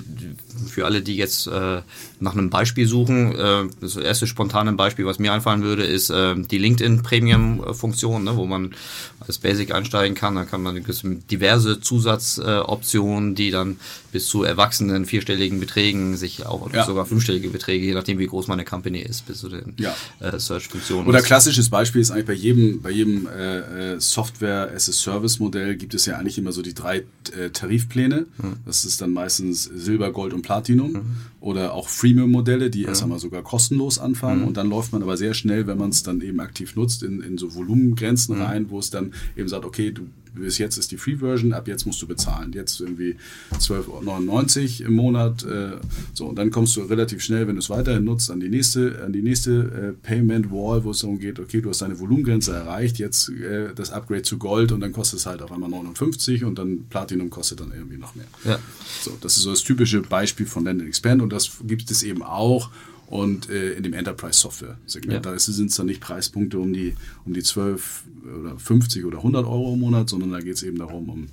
[0.66, 1.82] für alle, die jetzt äh,
[2.18, 6.34] nach einem Beispiel suchen, äh, das erste spontane Beispiel, was mir einfallen würde, ist äh,
[6.36, 8.74] die LinkedIn Premium Funktion, ne, wo man
[9.20, 10.34] als Basic einsteigen kann.
[10.34, 10.84] Da kann man
[11.30, 13.78] diverse Zusatzoptionen, die dann
[14.18, 16.84] bis zu erwachsenen vierstelligen Beträgen sich auch ja.
[16.84, 19.94] sogar fünfstellige Beträge, je nachdem wie groß meine Company ist, bis zu den ja.
[20.18, 21.06] äh, Search-Funktionen.
[21.06, 25.38] Oder klassisches Beispiel ist eigentlich bei jedem, bei jedem äh, äh Software as a Service
[25.38, 27.04] Modell gibt es ja eigentlich immer so die drei
[27.38, 28.26] äh, Tarifpläne.
[28.38, 28.56] Mhm.
[28.66, 30.92] Das ist dann meistens Silber, Gold und Platinum.
[30.94, 31.16] Mhm.
[31.38, 32.88] Oder auch Freemium-Modelle, die mhm.
[32.88, 34.40] erst einmal sogar kostenlos anfangen.
[34.40, 34.48] Mhm.
[34.48, 37.20] Und dann läuft man aber sehr schnell, wenn man es dann eben aktiv nutzt, in,
[37.20, 38.42] in so Volumengrenzen mhm.
[38.42, 41.86] rein, wo es dann eben sagt, okay, du bis jetzt ist die Free-Version, ab jetzt
[41.86, 42.52] musst du bezahlen.
[42.52, 43.16] Jetzt irgendwie
[43.58, 45.44] 12,99 im Monat.
[45.44, 45.76] Äh,
[46.14, 49.02] so, und dann kommst du relativ schnell, wenn du es weiterhin nutzt, an die nächste,
[49.04, 52.98] an die nächste äh, Payment-Wall, wo es darum geht, okay, du hast deine Volumengrenze erreicht,
[52.98, 56.58] jetzt äh, das Upgrade zu Gold und dann kostet es halt auf einmal 59 und
[56.58, 58.26] dann Platinum kostet dann irgendwie noch mehr.
[58.44, 58.58] Ja.
[59.02, 62.22] So, das ist so das typische Beispiel von Land Expand und das gibt es eben
[62.22, 62.70] auch
[63.08, 65.24] und äh, in dem Enterprise-Software-Segment.
[65.24, 65.32] Ja.
[65.32, 66.94] Da sind es dann nicht Preispunkte um die,
[67.24, 68.04] um die 12
[68.40, 71.26] oder 50 oder 100 Euro im Monat, sondern da geht es eben darum, um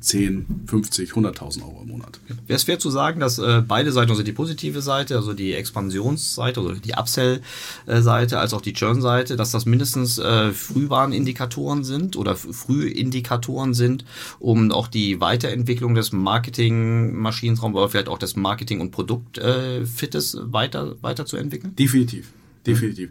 [0.00, 2.18] 10, 50, 100.000 Euro im Monat.
[2.46, 5.52] Wäre es fair zu sagen, dass äh, beide Seiten, also die positive Seite, also die
[5.54, 12.34] Expansionsseite, also die Upsell-Seite, als auch die Churn-Seite, dass das mindestens äh, Frühwarnindikatoren sind oder
[12.34, 14.04] Frühindikatoren sind,
[14.40, 20.96] um auch die Weiterentwicklung des Marketing-Maschinenraums oder vielleicht auch des Marketing- und Produktfittes äh, weiter,
[21.02, 21.76] weiterzuentwickeln?
[21.76, 22.32] Definitiv,
[22.66, 23.10] definitiv.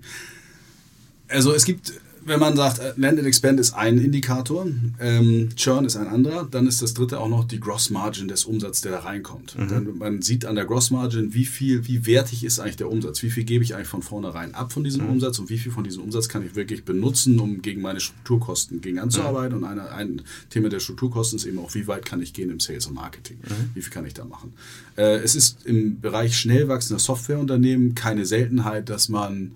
[1.30, 1.94] Also es gibt
[2.26, 4.68] wenn man sagt, äh, Land and Expand ist ein Indikator,
[5.00, 8.46] ähm, Churn ist ein anderer, dann ist das dritte auch noch die Gross Margin des
[8.46, 9.58] Umsatzes, der da reinkommt.
[9.58, 9.98] Mhm.
[9.98, 13.30] man sieht an der Gross Margin, wie viel, wie wertig ist eigentlich der Umsatz, wie
[13.30, 15.12] viel gebe ich eigentlich von vornherein ab von diesem mhm.
[15.12, 18.82] Umsatz und wie viel von diesem Umsatz kann ich wirklich benutzen, um gegen meine Strukturkosten
[18.82, 19.58] gegen anzuarbeiten.
[19.58, 19.64] Mhm.
[19.64, 22.60] Und eine, ein Thema der Strukturkosten ist eben auch, wie weit kann ich gehen im
[22.60, 23.72] Sales und Marketing, mhm.
[23.74, 24.54] wie viel kann ich da machen.
[24.96, 29.52] Äh, es ist im Bereich schnell wachsender Softwareunternehmen keine Seltenheit, dass man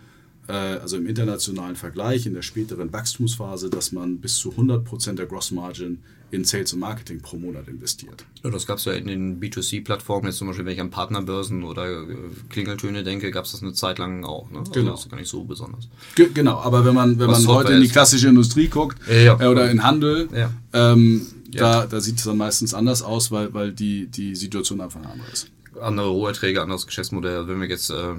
[0.53, 5.51] also im internationalen Vergleich, in der späteren Wachstumsphase, dass man bis zu 100% der Gross
[5.51, 5.99] Margin
[6.31, 8.25] in Sales und Marketing pro Monat investiert.
[8.43, 11.63] Ja, das gab es ja in den B2C-Plattformen, jetzt zum Beispiel, wenn ich an Partnerbörsen
[11.63, 12.05] oder äh,
[12.49, 14.49] Klingeltöne denke, gab es das eine Zeit lang auch.
[14.51, 14.59] Ne?
[14.59, 14.91] Also genau.
[14.91, 15.87] Das ist gar nicht so besonders.
[16.15, 19.39] Ge genau, aber wenn man, wenn man heute in die klassische Industrie guckt ja, ja.
[19.39, 20.29] Äh, oder in Handel,
[20.73, 24.99] ähm, da, da sieht es dann meistens anders aus, weil, weil die, die Situation einfach
[24.99, 27.37] eine andere ist andere Roherträge, anderes Geschäftsmodell.
[27.37, 28.13] Also wenn wir jetzt äh,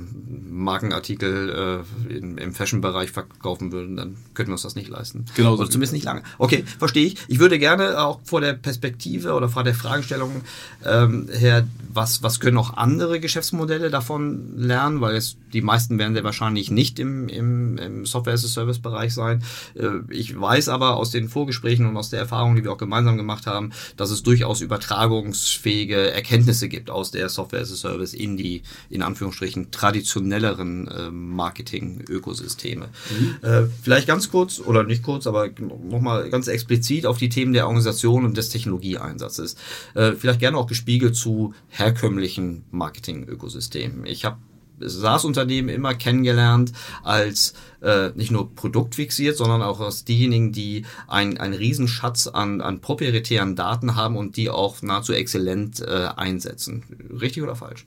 [0.51, 5.25] Markenartikel äh, in, im Fashion-Bereich verkaufen würden, dann könnten wir uns das nicht leisten.
[5.35, 5.55] Genau.
[5.55, 6.23] Oder zumindest nicht lange.
[6.39, 7.17] Okay, verstehe ich.
[7.29, 10.43] Ich würde gerne auch vor der Perspektive oder vor der Fragestellung
[10.85, 16.15] ähm, her, was, was können auch andere Geschäftsmodelle davon lernen, weil es, die meisten werden
[16.15, 19.43] sehr wahrscheinlich nicht im, im, im Software-as-a-Service-Bereich sein.
[19.75, 23.17] Äh, ich weiß aber aus den Vorgesprächen und aus der Erfahrung, die wir auch gemeinsam
[23.17, 28.15] gemacht haben, dass es durchaus übertragungsfähige Erkenntnisse gibt aus der Software Software as a Service
[28.15, 32.89] in die, in Anführungsstrichen, traditionelleren äh, Marketing-Ökosysteme.
[32.89, 33.49] Mhm.
[33.49, 35.49] Äh, vielleicht ganz kurz, oder nicht kurz, aber
[35.89, 39.57] nochmal ganz explizit auf die Themen der Organisation und des Technologieeinsatzes.
[39.95, 44.07] Äh, vielleicht gerne auch gespiegelt zu herkömmlichen Marketing-Ökosystemen.
[44.07, 44.39] Ich habe
[44.81, 51.55] SaaS-Unternehmen immer kennengelernt als äh, nicht nur produktfixiert, sondern auch als diejenigen, die ein, einen
[51.55, 56.85] Riesenschatz an, an proprietären Daten haben und die auch nahezu exzellent äh, einsetzen.
[57.21, 57.87] Richtig oder falsch?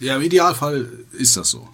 [0.00, 1.68] Ja, im Idealfall ist das so.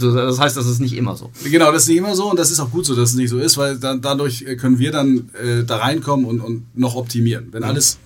[0.00, 1.30] das heißt, das ist nicht immer so.
[1.44, 3.28] Genau, das ist nicht immer so und das ist auch gut so, dass es nicht
[3.28, 7.48] so ist, weil dann, dadurch können wir dann äh, da reinkommen und, und noch optimieren.
[7.52, 7.68] Wenn mhm.
[7.68, 7.98] alles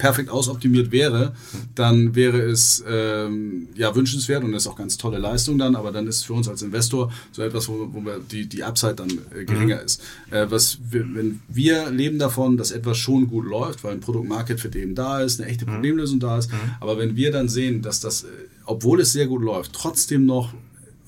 [0.00, 1.34] perfekt ausoptimiert wäre,
[1.74, 5.92] dann wäre es ähm, ja wünschenswert und das ist auch ganz tolle Leistung dann, aber
[5.92, 9.44] dann ist für uns als Investor so etwas, wo, wo die, die Upside dann äh,
[9.44, 9.84] geringer mhm.
[9.84, 10.02] ist.
[10.30, 14.58] Äh, was wir, wenn wir leben davon, dass etwas schon gut läuft, weil ein Produkt-Market
[14.58, 15.72] für den da ist, eine echte mhm.
[15.74, 16.56] Problemlösung da ist, mhm.
[16.80, 18.28] aber wenn wir dann sehen, dass das, äh,
[18.64, 20.54] obwohl es sehr gut läuft, trotzdem noch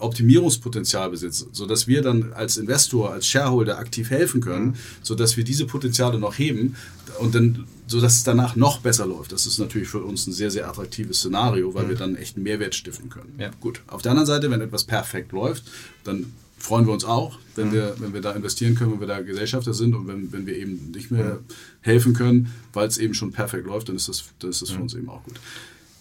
[0.02, 4.74] Optimierungspotenzial besitzt, sodass wir dann als Investor, als Shareholder aktiv helfen können, mhm.
[5.02, 6.76] sodass wir diese Potenziale noch heben
[7.18, 9.32] und dann, sodass es danach noch besser läuft.
[9.32, 11.88] Das ist natürlich für uns ein sehr, sehr attraktives Szenario, weil mhm.
[11.90, 13.34] wir dann echt einen Mehrwert stiften können.
[13.38, 13.50] Ja.
[13.60, 13.82] Gut.
[13.86, 15.64] Auf der anderen Seite, wenn etwas perfekt läuft,
[16.04, 16.26] dann
[16.58, 17.72] freuen wir uns auch, wenn, mhm.
[17.72, 20.56] wir, wenn wir da investieren können, wenn wir da Gesellschafter sind und wenn, wenn wir
[20.56, 21.54] eben nicht mehr mhm.
[21.80, 24.76] helfen können, weil es eben schon perfekt läuft, dann ist das, dann ist das für
[24.76, 24.82] mhm.
[24.82, 25.34] uns eben auch gut.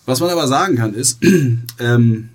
[0.05, 1.19] Was man aber sagen kann, ist,
[1.79, 2.29] ähm,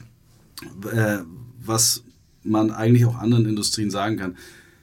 [0.92, 1.18] äh,
[1.66, 2.02] was
[2.42, 4.36] man eigentlich auch anderen Industrien sagen kann.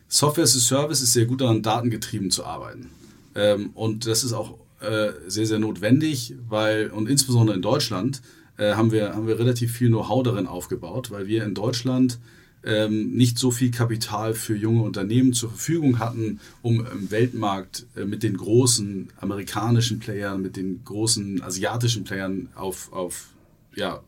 [0.08, 2.89] Software as a Service ist sehr gut daran, datengetrieben zu arbeiten.
[3.36, 8.22] Ähm, und das ist auch äh, sehr, sehr notwendig, weil, und insbesondere in Deutschland,
[8.58, 12.19] äh, haben, wir, haben wir relativ viel Know-how darin aufgebaut, weil wir in Deutschland
[12.63, 18.06] ähm, nicht so viel Kapital für junge Unternehmen zur Verfügung hatten, um im Weltmarkt äh,
[18.06, 23.30] mit den großen amerikanischen Playern, mit den großen asiatischen Playern auf, auf
[23.76, 24.02] ja,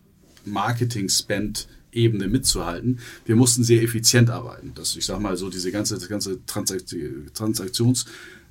[0.46, 3.00] Marketing-Spend Ebene mitzuhalten.
[3.26, 4.72] Wir mussten sehr effizient arbeiten.
[4.76, 8.06] Das, ich sage mal so, diese ganze, das ganze Transaktions-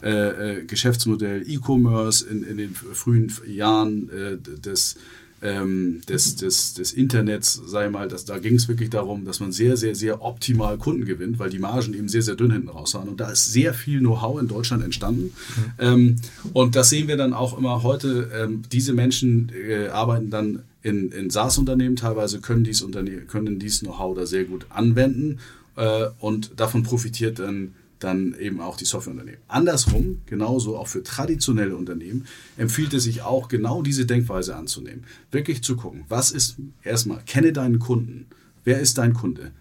[0.05, 4.97] äh, äh, Geschäftsmodell E-Commerce in, in den frühen Jahren äh, des,
[5.41, 9.51] ähm, des, des, des Internets, sei mal, dass, da ging es wirklich darum, dass man
[9.51, 12.93] sehr, sehr, sehr optimal Kunden gewinnt, weil die Margen eben sehr, sehr dünn hinten raus
[12.93, 13.09] waren.
[13.09, 15.33] Und da ist sehr viel Know-how in Deutschland entstanden.
[15.57, 15.73] Mhm.
[15.79, 16.17] Ähm,
[16.53, 18.31] und das sehen wir dann auch immer heute.
[18.35, 22.87] Ähm, diese Menschen äh, arbeiten dann in, in SaaS-Unternehmen teilweise können dies,
[23.27, 25.41] können dies Know-how da sehr gut anwenden
[25.77, 29.41] äh, und davon profitiert dann, dann eben auch die Softwareunternehmen.
[29.49, 32.27] Andersrum, genauso auch für traditionelle Unternehmen,
[32.59, 35.05] empfiehlt es sich auch genau diese Denkweise anzunehmen.
[35.31, 38.27] Wirklich zu gucken, was ist erstmal, kenne deinen Kunden.
[38.63, 39.53] Wer ist dein Kunde?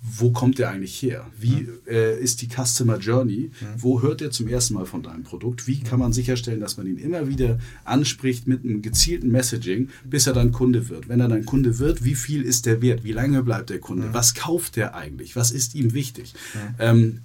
[0.00, 1.26] Wo kommt der eigentlich her?
[1.38, 3.50] Wie äh, ist die Customer Journey?
[3.76, 5.66] Wo hört er zum ersten Mal von deinem Produkt?
[5.66, 10.26] Wie kann man sicherstellen, dass man ihn immer wieder anspricht mit einem gezielten Messaging, bis
[10.26, 11.08] er dann Kunde wird?
[11.08, 13.02] Wenn er dann Kunde wird, wie viel ist der wert?
[13.02, 14.14] Wie lange bleibt der Kunde?
[14.14, 15.34] Was kauft der eigentlich?
[15.34, 16.34] Was ist ihm wichtig?
[16.78, 17.20] Ähm,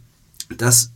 [0.57, 0.91] das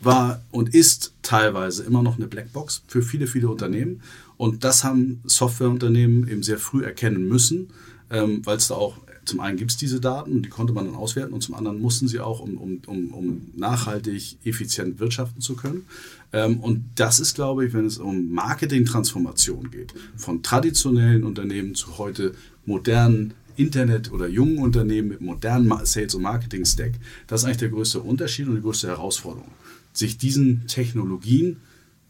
[0.00, 4.02] war und ist teilweise immer noch eine Blackbox für viele, viele Unternehmen.
[4.36, 7.68] Und das haben Softwareunternehmen eben sehr früh erkennen müssen,
[8.10, 10.86] ähm, weil es da auch zum einen gibt es diese Daten und die konnte man
[10.86, 15.40] dann auswerten und zum anderen mussten sie auch, um, um, um, um nachhaltig, effizient wirtschaften
[15.40, 15.86] zu können.
[16.32, 21.98] Ähm, und das ist, glaube ich, wenn es um Marketing-Transformation geht, von traditionellen Unternehmen zu
[21.98, 26.92] heute modernen Internet- oder jungen Unternehmen mit modernen Sales- und Marketing-Stack,
[27.26, 29.50] das ist eigentlich der größte Unterschied und die größte Herausforderung.
[29.92, 31.58] Sich diesen Technologien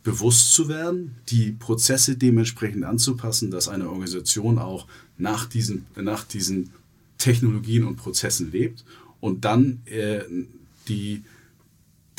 [0.02, 4.86] bewusst zu werden, die Prozesse dementsprechend anzupassen, dass eine Organisation auch
[5.18, 6.70] nach diesen, nach diesen
[7.20, 8.84] Technologien und Prozessen lebt
[9.20, 10.20] und dann äh,
[10.88, 11.22] die,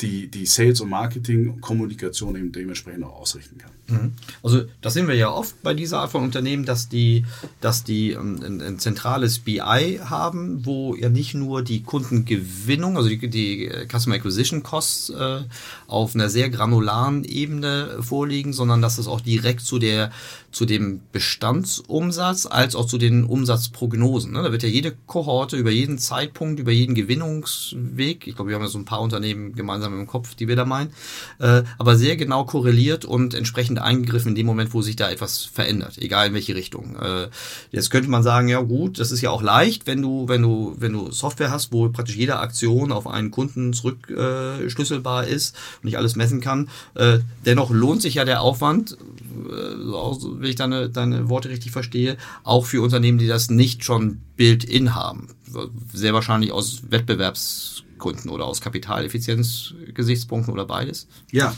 [0.00, 3.72] die, die Sales- und Marketing-Kommunikation eben dementsprechend auch ausrichten kann.
[3.92, 4.12] Mhm.
[4.42, 7.24] Also das sehen wir ja oft bei dieser Art von Unternehmen, dass die,
[7.60, 13.08] dass die ähm, ein, ein, zentrales BI haben, wo ja nicht nur die Kundengewinnung, also
[13.08, 15.40] die, die Customer Acquisition Costs äh,
[15.86, 20.10] auf einer sehr granularen Ebene vorliegen, sondern dass es auch direkt zu der
[20.52, 24.32] zu dem Bestandsumsatz als auch zu den Umsatzprognosen.
[24.32, 24.42] Ne?
[24.42, 28.62] Da wird ja jede Kohorte über jeden Zeitpunkt, über jeden Gewinnungsweg, ich glaube, wir haben
[28.62, 30.90] ja so ein paar Unternehmen gemeinsam im Kopf, die wir da meinen,
[31.38, 35.44] äh, aber sehr genau korreliert und entsprechend eingegriffen in dem Moment, wo sich da etwas
[35.44, 36.96] verändert, egal in welche Richtung.
[36.96, 37.28] Äh,
[37.70, 40.74] jetzt könnte man sagen, ja gut, das ist ja auch leicht, wenn du, wenn du,
[40.78, 45.88] wenn du Software hast, wo praktisch jede Aktion auf einen Kunden zurückschlüsselbar äh, ist und
[45.88, 46.68] ich alles messen kann.
[46.94, 52.16] Äh, dennoch lohnt sich ja der Aufwand, äh, wenn ich deine, deine Worte richtig verstehe,
[52.44, 55.28] auch für Unternehmen, die das nicht schon built-in haben.
[55.92, 61.06] Sehr wahrscheinlich aus Wettbewerbsgründen oder aus Kapitaleffizienzgesichtspunkten oder beides.
[61.30, 61.54] Ja,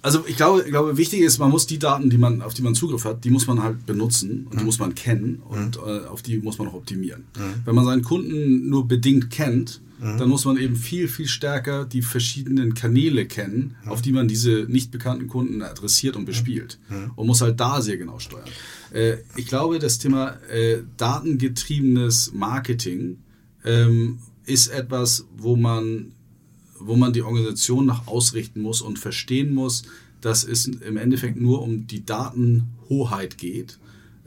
[0.00, 2.62] also ich glaube, ich glaube, wichtig ist, man muss die Daten, die man, auf die
[2.62, 4.58] man Zugriff hat, die muss man halt benutzen und mhm.
[4.58, 5.88] die muss man kennen und mhm.
[5.88, 7.24] äh, auf die muss man auch optimieren.
[7.36, 7.62] Mhm.
[7.64, 10.18] Wenn man seinen Kunden nur bedingt kennt, mhm.
[10.18, 13.90] dann muss man eben viel, viel stärker die verschiedenen Kanäle kennen, mhm.
[13.90, 17.10] auf die man diese nicht bekannten Kunden adressiert und bespielt mhm.
[17.16, 18.48] und muss halt da sehr genau steuern.
[18.92, 23.18] Äh, ich glaube, das Thema äh, datengetriebenes Marketing
[23.64, 26.12] ähm, ist etwas, wo man
[26.80, 29.84] wo man die Organisation nach ausrichten muss und verstehen muss,
[30.20, 33.78] dass es im Endeffekt nur um die Datenhoheit geht.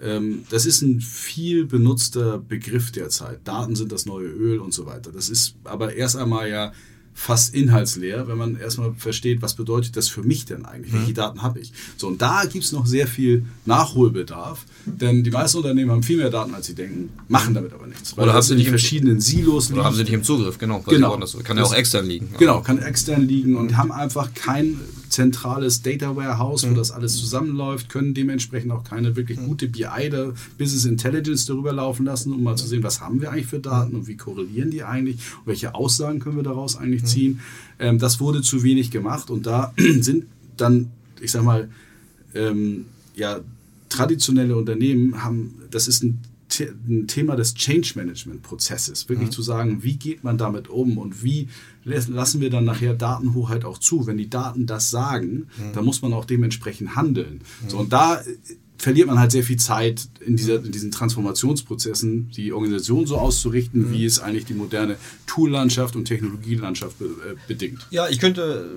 [0.02, 3.40] Ähm, das ist ein viel benutzter Begriff derzeit.
[3.44, 5.12] Daten sind das neue Öl und so weiter.
[5.12, 6.74] Das ist aber erst einmal ja
[7.13, 10.93] fast inhaltsleer, wenn man erstmal versteht, was bedeutet das für mich denn eigentlich?
[10.93, 11.71] Welche Daten habe ich?
[11.97, 16.17] So, und da gibt es noch sehr viel Nachholbedarf, denn die meisten Unternehmen haben viel
[16.17, 18.17] mehr Daten, als sie denken, machen damit aber nichts.
[18.17, 19.86] Oder haben sie in nicht im- verschiedenen Silos Oder liegt.
[19.86, 20.80] haben sie nicht im Zugriff, genau.
[20.88, 21.17] Genau.
[21.17, 22.30] Das kann ja auch extern liegen.
[22.39, 24.80] Genau, kann extern liegen und haben einfach kein
[25.12, 30.34] zentrales Data Warehouse, wo das alles zusammenläuft, können dementsprechend auch keine wirklich gute BI, da,
[30.58, 33.95] Business Intelligence darüber laufen lassen, um mal zu sehen, was haben wir eigentlich für Daten
[33.95, 37.41] und wie korrelieren die eigentlich und welche Aussagen können wir daraus eigentlich ziehen.
[37.78, 41.69] Ähm, das wurde zu wenig gemacht und da sind dann, ich sag mal,
[42.34, 43.41] ähm, ja,
[43.89, 46.19] traditionelle Unternehmen haben, das ist ein,
[46.60, 51.24] ein Thema des Change Management Prozesses, wirklich zu sagen, wie geht man damit um und
[51.24, 51.48] wie
[51.84, 54.06] lassen wir dann nachher Datenhoheit auch zu.
[54.08, 57.42] Wenn die Daten das sagen, dann muss man auch dementsprechend handeln.
[57.68, 58.22] So, und da
[58.82, 63.91] verliert man halt sehr viel Zeit in, dieser, in diesen Transformationsprozessen, die Organisation so auszurichten,
[63.91, 64.96] wie es eigentlich die moderne
[65.28, 67.86] Toollandschaft und Technologielandschaft be äh, bedingt.
[67.91, 68.67] Ja, ich könnte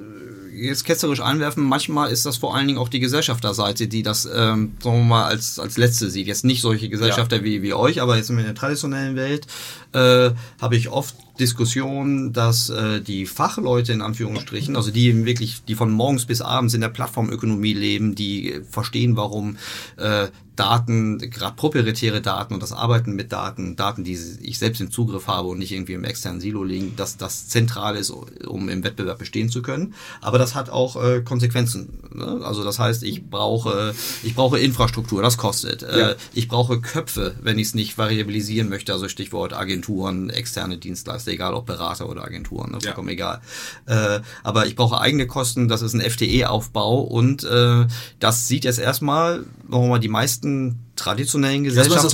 [0.52, 4.26] äh, jetzt ketzerisch einwerfen, manchmal ist das vor allen Dingen auch die Gesellschafterseite, die das,
[4.26, 6.26] ähm, sagen wir mal, als, als letzte sieht.
[6.26, 9.46] Jetzt nicht solche Gesellschafter wie, wie euch, aber jetzt in der traditionellen Welt
[9.92, 15.64] äh, habe ich oft Diskussionen, dass äh, die Fachleute in Anführungsstrichen, also die eben wirklich,
[15.64, 19.56] die von morgens bis abends in der Plattformökonomie leben, die äh, verstehen, warum
[19.96, 24.90] äh, Daten, gerade proprietäre Daten und das Arbeiten mit Daten, Daten, die ich selbst im
[24.90, 28.84] Zugriff habe und nicht irgendwie im externen Silo liegen, dass das zentral ist, um im
[28.84, 29.94] Wettbewerb bestehen zu können.
[30.20, 31.98] Aber das hat auch äh, Konsequenzen.
[32.12, 32.40] Ne?
[32.44, 35.82] Also das heißt, ich brauche, ich brauche Infrastruktur, das kostet.
[35.82, 36.10] Ja.
[36.10, 41.23] Äh, ich brauche Köpfe, wenn ich es nicht variabilisieren möchte, also Stichwort Agenturen, externe Dienstleister,
[41.28, 42.78] egal ob Berater oder Agenturen, ne?
[42.80, 42.88] Ja.
[42.88, 43.40] vollkommen egal.
[43.86, 47.86] Äh, aber ich brauche eigene Kosten, das ist ein FTE-Aufbau und äh,
[48.20, 51.64] das sieht jetzt erstmal, sagen wir mal, die meisten traditionellen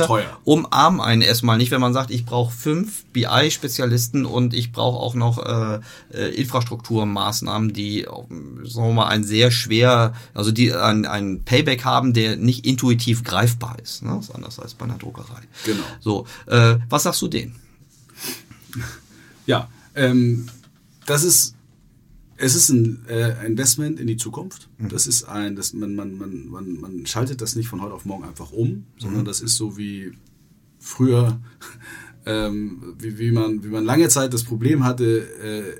[0.06, 0.38] teuer.
[0.44, 5.14] umarmen einen erstmal nicht, wenn man sagt, ich brauche fünf BI-Spezialisten und ich brauche auch
[5.14, 5.80] noch äh,
[6.12, 8.06] äh, Infrastrukturmaßnahmen, die,
[8.64, 13.24] sagen wir mal, ein sehr schwer, also die ein, ein Payback haben, der nicht intuitiv
[13.24, 14.02] greifbar ist.
[14.02, 14.14] Ne?
[14.16, 15.42] Das ist anders als bei einer Druckerei.
[15.64, 15.84] Genau.
[16.00, 17.56] So, äh, was sagst du denen?
[19.46, 20.46] Ja, ähm,
[21.06, 21.56] das ist,
[22.36, 24.68] es ist ein äh, Investment in die Zukunft.
[24.78, 28.04] Das ist ein, das, man, man, man, man, man schaltet das nicht von heute auf
[28.04, 30.12] morgen einfach um, sondern das ist so wie
[30.78, 31.40] früher,
[32.26, 35.26] ähm, wie, wie, man, wie man lange Zeit das Problem hatte,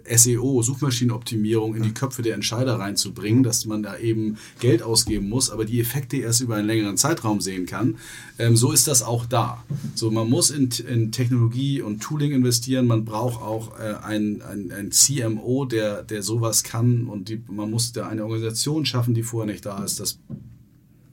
[0.07, 5.29] äh, SEO, Suchmaschinenoptimierung in die Köpfe der Entscheider reinzubringen, dass man da eben Geld ausgeben
[5.29, 7.99] muss, aber die Effekte erst über einen längeren Zeitraum sehen kann.
[8.39, 9.65] Ähm, so ist das auch da.
[9.95, 14.73] So, man muss in, in Technologie und Tooling investieren, man braucht auch äh, ein, ein,
[14.73, 19.23] ein CMO, der, der sowas kann und die, man muss da eine Organisation schaffen, die
[19.23, 20.01] vorher nicht da ist.
[20.01, 20.19] Das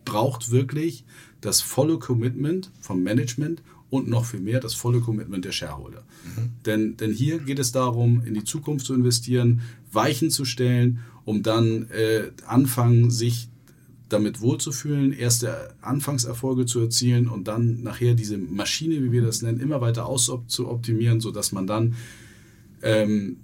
[0.05, 1.03] braucht wirklich
[1.41, 6.03] das volle Commitment vom Management und noch viel mehr das volle Commitment der Shareholder.
[6.65, 11.43] Denn, denn hier geht es darum, in die Zukunft zu investieren, Weichen zu stellen, um
[11.43, 13.49] dann äh, anfangen, sich
[14.09, 19.59] damit wohlzufühlen, erste Anfangserfolge zu erzielen und dann nachher diese Maschine, wie wir das nennen,
[19.59, 21.95] immer weiter auszuoptimieren, sodass man dann
[22.81, 23.37] ähm,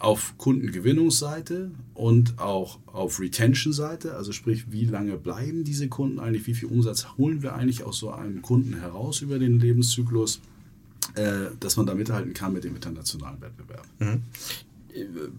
[0.00, 6.54] auf Kundengewinnungsseite und auch auf Retention-Seite, also sprich, wie lange bleiben diese Kunden eigentlich, wie
[6.54, 10.40] viel Umsatz holen wir eigentlich aus so einem Kunden heraus über den Lebenszyklus,
[11.14, 13.86] äh, dass man da mithalten kann mit dem internationalen Wettbewerb.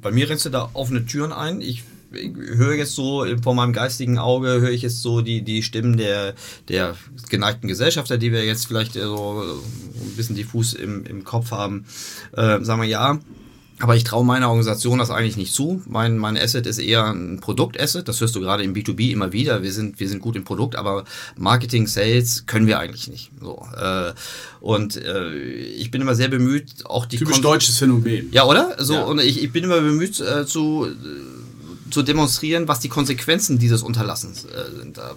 [0.01, 1.61] bei mir rennst du da offene Türen ein.
[1.61, 5.63] Ich, ich höre jetzt so vor meinem geistigen Auge höre ich jetzt so die die
[5.63, 6.35] Stimmen der
[6.67, 6.95] der
[7.29, 11.85] geneigten Gesellschafter, die wir jetzt vielleicht äh, so ein bisschen diffus im, im Kopf haben.
[12.33, 13.19] Äh, sagen wir ja.
[13.81, 15.81] Aber ich traue meiner Organisation das eigentlich nicht zu.
[15.87, 18.07] Mein, mein Asset ist eher ein Produktasset.
[18.07, 19.63] Das hörst du gerade im B2B immer wieder.
[19.63, 21.03] Wir sind, wir sind gut im Produkt, aber
[21.35, 23.31] Marketing, Sales können wir eigentlich nicht.
[23.41, 24.13] So, äh,
[24.59, 28.29] und äh, ich bin immer sehr bemüht, auch die Typisch Kon- deutsches Phänomen.
[28.31, 28.75] ja, oder?
[28.77, 29.03] So, Ja.
[29.03, 33.81] und ich, ich bin immer bemüht äh, zu, äh, zu demonstrieren, was die Konsequenzen dieses
[33.81, 34.97] Unterlassens äh, sind.
[34.97, 35.15] Da,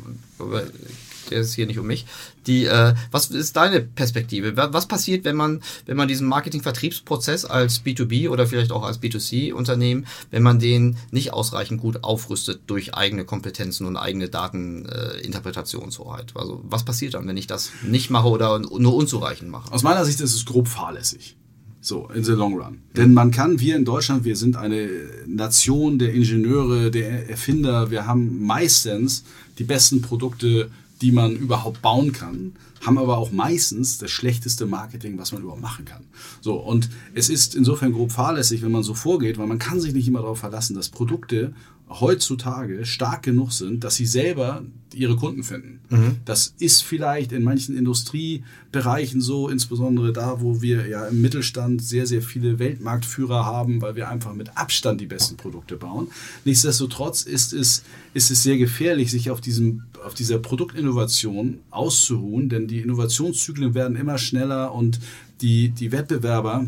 [1.30, 2.06] der ist hier nicht um mich.
[2.46, 4.56] Die, äh, was ist deine Perspektive?
[4.56, 9.00] Wa- Was passiert, wenn man, wenn man diesen Marketing-Vertriebsprozess als B2B oder vielleicht auch als
[9.00, 16.32] B2C-Unternehmen, wenn man den nicht ausreichend gut aufrüstet durch eigene Kompetenzen und eigene Dateninterpretationshoheit?
[16.34, 19.72] Äh, also was passiert dann, wenn ich das nicht mache oder nur unzureichend mache?
[19.72, 21.36] Aus meiner Sicht ist es grob fahrlässig.
[21.80, 22.78] So, in the long run.
[22.96, 24.88] Denn man kann, wir in Deutschland, wir sind eine
[25.26, 27.90] Nation der Ingenieure, der Erfinder.
[27.90, 29.24] Wir haben meistens
[29.58, 30.70] die besten Produkte,
[31.04, 35.60] die man überhaupt bauen kann, haben aber auch meistens das schlechteste Marketing, was man überhaupt
[35.60, 36.04] machen kann.
[36.40, 39.92] So, und es ist insofern grob fahrlässig, wenn man so vorgeht, weil man kann sich
[39.92, 41.52] nicht immer darauf verlassen, dass Produkte
[41.88, 44.62] heutzutage stark genug sind, dass sie selber
[44.94, 45.80] ihre Kunden finden.
[45.90, 46.16] Mhm.
[46.24, 52.06] Das ist vielleicht in manchen Industriebereichen so, insbesondere da, wo wir ja im Mittelstand sehr,
[52.06, 56.08] sehr viele Weltmarktführer haben, weil wir einfach mit Abstand die besten Produkte bauen.
[56.44, 57.82] Nichtsdestotrotz ist es,
[58.14, 63.96] ist es sehr gefährlich, sich auf, diesem, auf dieser Produktinnovation auszuruhen, denn die Innovationszyklen werden
[63.96, 65.00] immer schneller und
[65.40, 66.66] die, die Wettbewerber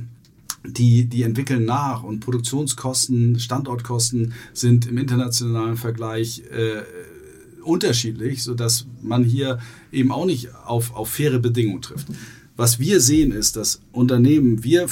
[0.67, 6.83] die, die entwickeln nach und Produktionskosten, Standortkosten sind im internationalen Vergleich äh,
[7.63, 9.59] unterschiedlich, sodass man hier
[9.93, 12.07] eben auch nicht auf, auf faire Bedingungen trifft.
[12.57, 14.87] Was wir sehen ist, dass Unternehmen, wir,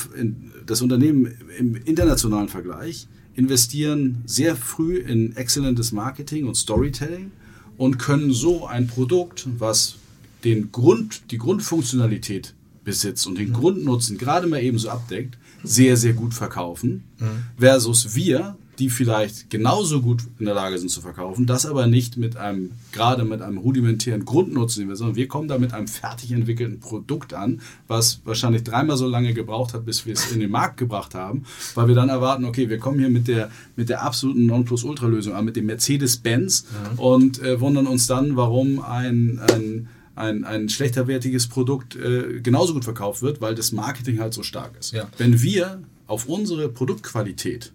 [0.67, 3.07] das Unternehmen im internationalen Vergleich
[3.37, 7.31] investieren sehr früh in exzellentes Marketing und Storytelling
[7.79, 9.97] und können so ein Produkt, was
[10.45, 12.54] den Grund, die Grundfunktionalität
[12.85, 13.55] besitzt und den mhm.
[13.55, 17.45] Grundnutzen gerade mal ebenso abdeckt, sehr, sehr gut verkaufen, mhm.
[17.59, 22.17] versus wir, die vielleicht genauso gut in der Lage sind zu verkaufen, das aber nicht
[22.17, 26.81] mit einem, gerade mit einem rudimentären Grundnutzen, sondern wir kommen da mit einem fertig entwickelten
[26.81, 30.77] Produkt an, was wahrscheinlich dreimal so lange gebraucht hat, bis wir es in den Markt
[30.77, 34.47] gebracht haben, weil wir dann erwarten, okay, wir kommen hier mit der, mit der absoluten
[34.47, 36.99] Nonplusultra-Lösung an, mit dem Mercedes-Benz mhm.
[36.99, 42.85] und äh, wundern uns dann, warum ein, ein ein, ein schlechterwertiges Produkt äh, genauso gut
[42.85, 44.93] verkauft wird, weil das Marketing halt so stark ist.
[44.93, 45.09] Ja.
[45.19, 47.73] Wenn wir auf unsere Produktqualität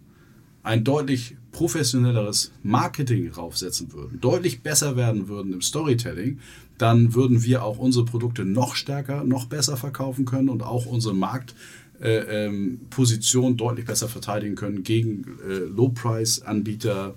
[0.64, 6.40] ein deutlich professionelleres Marketing raufsetzen würden, deutlich besser werden würden im Storytelling,
[6.78, 11.14] dann würden wir auch unsere Produkte noch stärker, noch besser verkaufen können und auch unsere
[11.14, 17.16] Marktposition äh, ähm, deutlich besser verteidigen können gegen äh, Low-Price-Anbieter,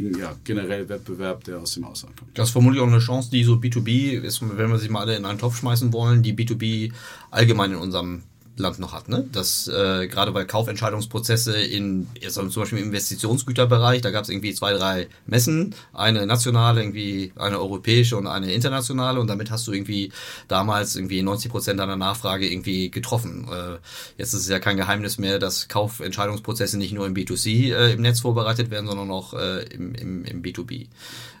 [0.00, 2.36] gegen ja, generell Wettbewerb, der aus dem Ausland kommt.
[2.36, 5.16] Das ist vermutlich auch eine Chance, die so B2B ist, wenn wir sich mal alle
[5.16, 6.92] in einen Topf schmeißen wollen, die B2B
[7.30, 8.22] allgemein in unserem
[8.56, 9.08] Land noch hat.
[9.08, 9.28] Ne?
[9.32, 14.54] Das äh, gerade bei Kaufentscheidungsprozesse in jetzt zum Beispiel im Investitionsgüterbereich, da gab es irgendwie
[14.54, 19.72] zwei, drei Messen, eine nationale, irgendwie eine europäische und eine internationale und damit hast du
[19.72, 20.12] irgendwie
[20.48, 23.48] damals irgendwie 90 Prozent deiner Nachfrage irgendwie getroffen.
[23.50, 23.78] Äh,
[24.18, 28.02] jetzt ist es ja kein Geheimnis mehr, dass Kaufentscheidungsprozesse nicht nur im B2C äh, im
[28.02, 30.86] Netz vorbereitet werden, sondern auch äh, im, im, im B2B.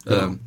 [0.06, 0.24] Ja.
[0.24, 0.40] Ähm,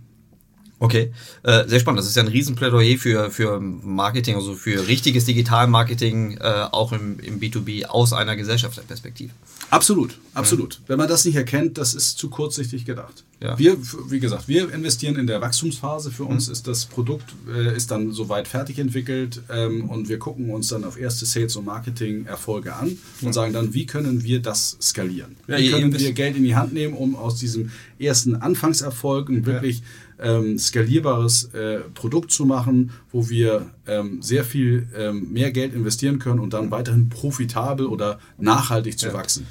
[0.80, 1.12] Okay,
[1.42, 2.00] äh, sehr spannend.
[2.00, 7.20] Das ist ja ein Riesenplädoyer für, für Marketing, also für richtiges Digitalmarketing, äh, auch im,
[7.20, 9.32] im B2B aus einer Gesellschaftsperspektive.
[9.72, 10.80] Absolut, absolut.
[10.80, 10.84] Mhm.
[10.88, 13.24] Wenn man das nicht erkennt, das ist zu kurzsichtig gedacht.
[13.40, 13.58] Ja.
[13.58, 13.78] Wir,
[14.10, 16.12] wie gesagt, wir investieren in der Wachstumsphase.
[16.12, 16.54] Für uns mhm.
[16.54, 20.84] ist das Produkt äh, ist dann soweit fertig entwickelt ähm, und wir gucken uns dann
[20.84, 25.36] auf erste Sales- und Marketing-Erfolge an und sagen dann, wie können wir das skalieren?
[25.48, 29.82] Ja, wie können wir Geld in die Hand nehmen, um aus diesem ersten Anfangserfolg wirklich
[30.20, 36.20] ähm, skalierbares äh, Produkt zu machen, wo wir ähm, sehr viel ähm, mehr Geld investieren
[36.20, 39.48] können und dann weiterhin profitabel oder nachhaltig zu wachsen.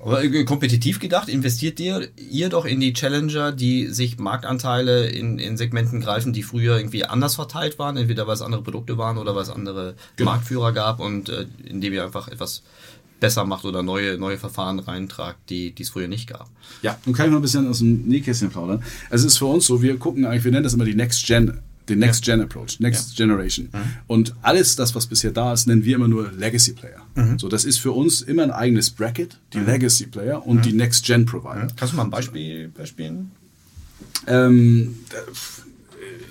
[0.00, 5.38] Aber äh, kompetitiv gedacht, investiert ihr, ihr doch in die Challenger, die sich Marktanteile in,
[5.38, 9.18] in Segmenten greifen, die früher irgendwie anders verteilt waren, entweder weil es andere Produkte waren
[9.18, 10.30] oder weil es andere genau.
[10.30, 12.62] Marktführer gab und äh, indem ihr einfach etwas
[13.20, 16.48] besser macht oder neue, neue Verfahren reintragt, die, die es früher nicht gab.
[16.82, 18.82] Ja, nun kann ich mal ein bisschen aus dem Nähkästchen plaudern.
[19.10, 21.60] Es ist für uns so, wir gucken eigentlich, wir nennen das immer die Next Gen
[21.88, 23.24] den Next Gen Approach, Next ja.
[23.24, 23.68] Generation.
[23.72, 23.78] Mhm.
[24.06, 27.00] Und alles das, was bisher da ist, nennen wir immer nur Legacy Player.
[27.14, 27.38] Mhm.
[27.38, 29.66] So, das ist für uns immer ein eigenes Bracket, die mhm.
[29.66, 31.64] Legacy Player und die Next Gen Provider.
[31.64, 31.76] Mhm.
[31.76, 33.30] Kannst du mal ein Beispiel beispielen?
[34.26, 34.98] Ähm,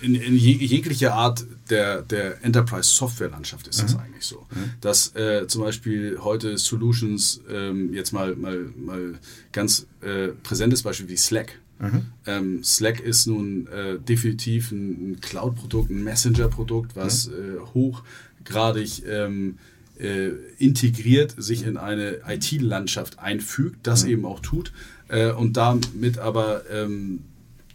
[0.02, 4.02] in, in jeglicher Art der, der Enterprise-Software-Landschaft ist das mhm.
[4.02, 4.46] eigentlich so.
[4.52, 4.72] Mhm.
[4.82, 9.20] Dass äh, zum Beispiel heute Solutions, ähm, jetzt mal, mal, mal
[9.52, 11.60] ganz äh, präsentes Beispiel wie Slack.
[11.80, 12.06] Mhm.
[12.26, 17.34] Ähm, Slack ist nun äh, definitiv ein, ein Cloud-Produkt, ein Messenger-Produkt, was mhm.
[17.34, 19.58] äh, hochgradig ähm,
[20.00, 24.10] äh, integriert sich in eine IT-Landschaft einfügt, das mhm.
[24.10, 24.72] eben auch tut
[25.08, 27.24] äh, und damit aber ähm,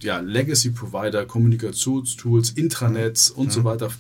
[0.02, 3.50] ja, Legacy-Provider, Kommunikationstools, Intranets und mhm.
[3.50, 3.90] so weiter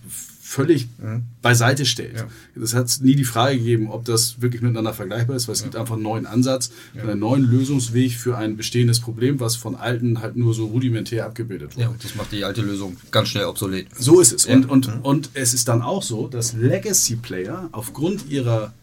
[0.52, 1.22] völlig mhm.
[1.40, 2.16] beiseite stellt.
[2.18, 2.26] Ja.
[2.54, 5.66] Das hat nie die Frage gegeben, ob das wirklich miteinander vergleichbar ist, weil es ja.
[5.66, 7.02] gibt einfach einen neuen Ansatz, ja.
[7.02, 11.76] einen neuen Lösungsweg für ein bestehendes Problem, was von alten halt nur so rudimentär abgebildet
[11.76, 11.86] wurde.
[11.86, 13.86] Ja, das macht die alte Lösung ganz schnell obsolet.
[13.98, 14.46] So ist es.
[14.46, 15.00] Und, und, mhm.
[15.02, 18.74] und es ist dann auch so, dass Legacy-Player aufgrund ihrer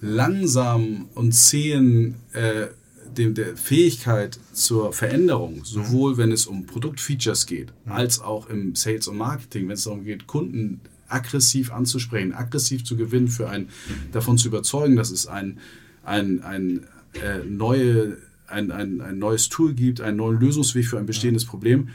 [0.00, 2.68] langsamen und zähen äh,
[3.16, 7.92] dem, der Fähigkeit zur Veränderung, sowohl wenn es um Produktfeatures geht, mhm.
[7.92, 12.96] als auch im Sales und Marketing, wenn es darum geht, Kunden aggressiv anzusprechen, aggressiv zu
[12.96, 13.68] gewinnen, für ein,
[14.12, 15.58] davon zu überzeugen, dass es ein,
[16.04, 21.06] ein, ein, äh, neue, ein, ein, ein neues Tool gibt, einen neuen Lösungsweg für ein
[21.06, 21.88] bestehendes Problem,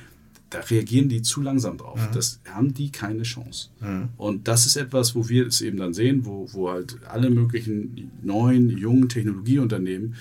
[0.50, 2.00] da reagieren die zu langsam drauf.
[2.00, 2.14] Mhm.
[2.14, 3.70] Das haben die keine Chance.
[3.82, 4.10] Mhm.
[4.18, 8.12] Und das ist etwas, wo wir es eben dann sehen, wo, wo halt alle möglichen
[8.22, 10.16] neuen, jungen Technologieunternehmen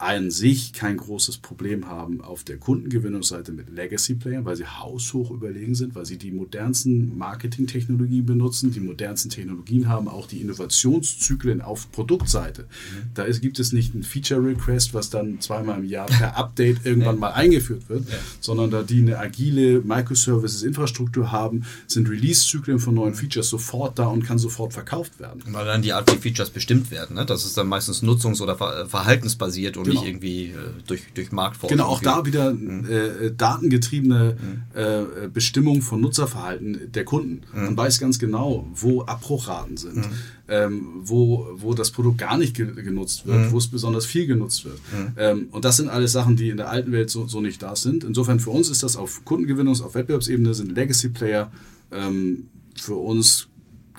[0.00, 5.74] an sich kein großes Problem haben auf der Kundengewinnungsseite mit Legacy-Playern, weil sie haushoch überlegen
[5.74, 11.92] sind, weil sie die modernsten Marketing-Technologien benutzen, die modernsten Technologien haben, auch die Innovationszyklen auf
[11.92, 12.62] Produktseite.
[12.62, 13.10] Mhm.
[13.12, 17.18] Da ist, gibt es nicht ein Feature-Request, was dann zweimal im Jahr per Update irgendwann
[17.18, 18.16] mal eingeführt wird, ja.
[18.40, 24.24] sondern da die eine agile Microservices-Infrastruktur haben, sind Release-Zyklen von neuen Features sofort da und
[24.24, 25.42] kann sofort verkauft werden.
[25.46, 27.16] Weil dann die Art, wie Features bestimmt werden.
[27.16, 27.26] Ne?
[27.26, 30.00] Das ist dann meistens nutzungs- oder verhaltensbasiert und genau.
[30.00, 31.76] nicht irgendwie äh, durch, durch Marktforschung.
[31.76, 32.86] Genau, auch da wieder mhm.
[32.88, 34.78] äh, datengetriebene mhm.
[34.78, 37.42] äh, Bestimmung von Nutzerverhalten der Kunden.
[37.52, 37.64] Mhm.
[37.64, 40.12] Man weiß ganz genau, wo Abbruchraten sind, mhm.
[40.48, 43.52] ähm, wo, wo das Produkt gar nicht ge genutzt wird, mhm.
[43.52, 44.78] wo es besonders viel genutzt wird.
[44.92, 45.12] Mhm.
[45.16, 47.76] Ähm, und das sind alles Sachen, die in der alten Welt so, so nicht da
[47.76, 48.04] sind.
[48.04, 51.50] Insofern für uns ist das auf Kundengewinnungs-, auf Wettbewerbsebene sind Legacy-Player
[51.92, 53.48] ähm, für uns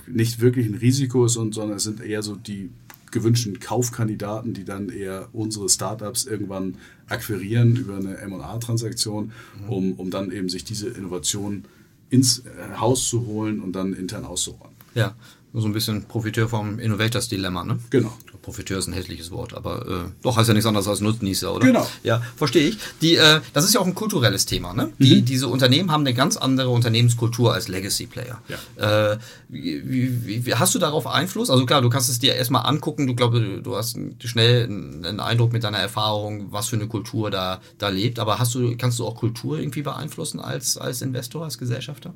[0.07, 2.69] nicht wirklich ein Risiko ist, sondern es sind eher so die
[3.11, 9.31] gewünschten Kaufkandidaten, die dann eher unsere Startups irgendwann akquirieren über eine M&A-Transaktion,
[9.63, 9.69] mhm.
[9.69, 11.65] um, um dann eben sich diese Innovation
[12.09, 14.75] ins äh, Haus zu holen und dann intern auszuräumen.
[14.93, 15.15] Ja,
[15.53, 17.79] so ein bisschen Profiteur vom Innovators Dilemma, ne?
[17.89, 18.13] Genau.
[18.41, 21.65] Profiteur ist ein hässliches Wort, aber äh, doch heißt ja nichts anderes als Nutznießer, oder?
[21.65, 21.87] Genau.
[22.03, 22.77] Ja, verstehe ich.
[23.01, 24.91] Die, äh, das ist ja auch ein kulturelles Thema, ne?
[24.97, 25.25] Die, mhm.
[25.25, 28.41] Diese Unternehmen haben eine ganz andere Unternehmenskultur als Legacy-Player.
[28.47, 29.11] Ja.
[29.11, 29.19] Äh,
[29.49, 31.49] wie, wie, hast du darauf Einfluss?
[31.49, 35.51] Also klar, du kannst es dir erstmal angucken, du glaube, du hast schnell einen Eindruck
[35.53, 39.05] mit deiner Erfahrung, was für eine Kultur da, da lebt, aber hast du, kannst du
[39.05, 42.13] auch Kultur irgendwie beeinflussen als, als Investor, als Gesellschafter?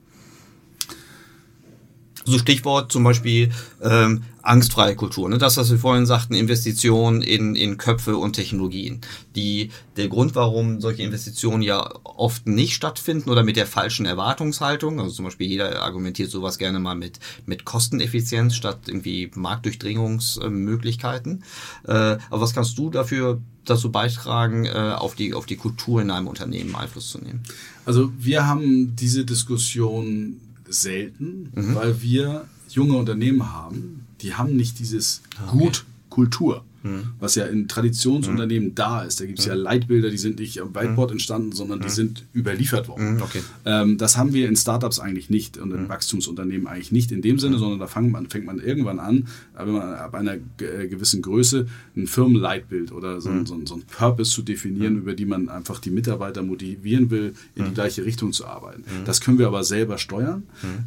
[2.26, 3.52] So Stichwort zum Beispiel
[3.82, 5.30] ähm, angstfreie Kultur.
[5.30, 5.38] Ne?
[5.38, 9.02] Das, was wir vorhin sagten, Investitionen in, in Köpfe und Technologien.
[9.36, 15.00] Die, der Grund, warum solche Investitionen ja oft nicht stattfinden oder mit der falschen Erwartungshaltung,
[15.00, 21.44] also zum Beispiel jeder argumentiert sowas gerne mal mit, mit Kosteneffizienz statt irgendwie Marktdurchdringungsmöglichkeiten.
[21.88, 26.12] Äh, aber was kannst du dafür dazu beitragen, äh, auf, die, auf die Kultur in
[26.12, 27.44] einem Unternehmen Einfluss zu nehmen?
[27.86, 31.76] Also wir haben diese Diskussion selten, mhm.
[31.76, 35.58] weil wir junge Unternehmen haben, die haben nicht dieses okay.
[35.58, 37.04] Gut Kultur mhm.
[37.20, 38.76] was ja in Traditionsunternehmen mhm.
[38.76, 39.20] da ist.
[39.20, 39.62] Da gibt es ja mhm.
[39.62, 41.16] Leitbilder, die sind nicht am Whiteboard mhm.
[41.16, 43.22] entstanden, sondern die sind überliefert worden.
[43.22, 43.42] Okay.
[43.66, 47.40] Ähm, das haben wir in Startups eigentlich nicht und in Wachstumsunternehmen eigentlich nicht in dem
[47.40, 51.22] Sinne, sondern da fängt man, fängt man irgendwann an, wenn man ab einer äh, gewissen
[51.22, 55.80] Größe ein Firmenleitbild oder so, so, so ein Purpose zu definieren, über die man einfach
[55.80, 58.84] die Mitarbeiter motivieren will, in die gleiche Richtung zu arbeiten.
[59.06, 60.44] Das können wir aber selber steuern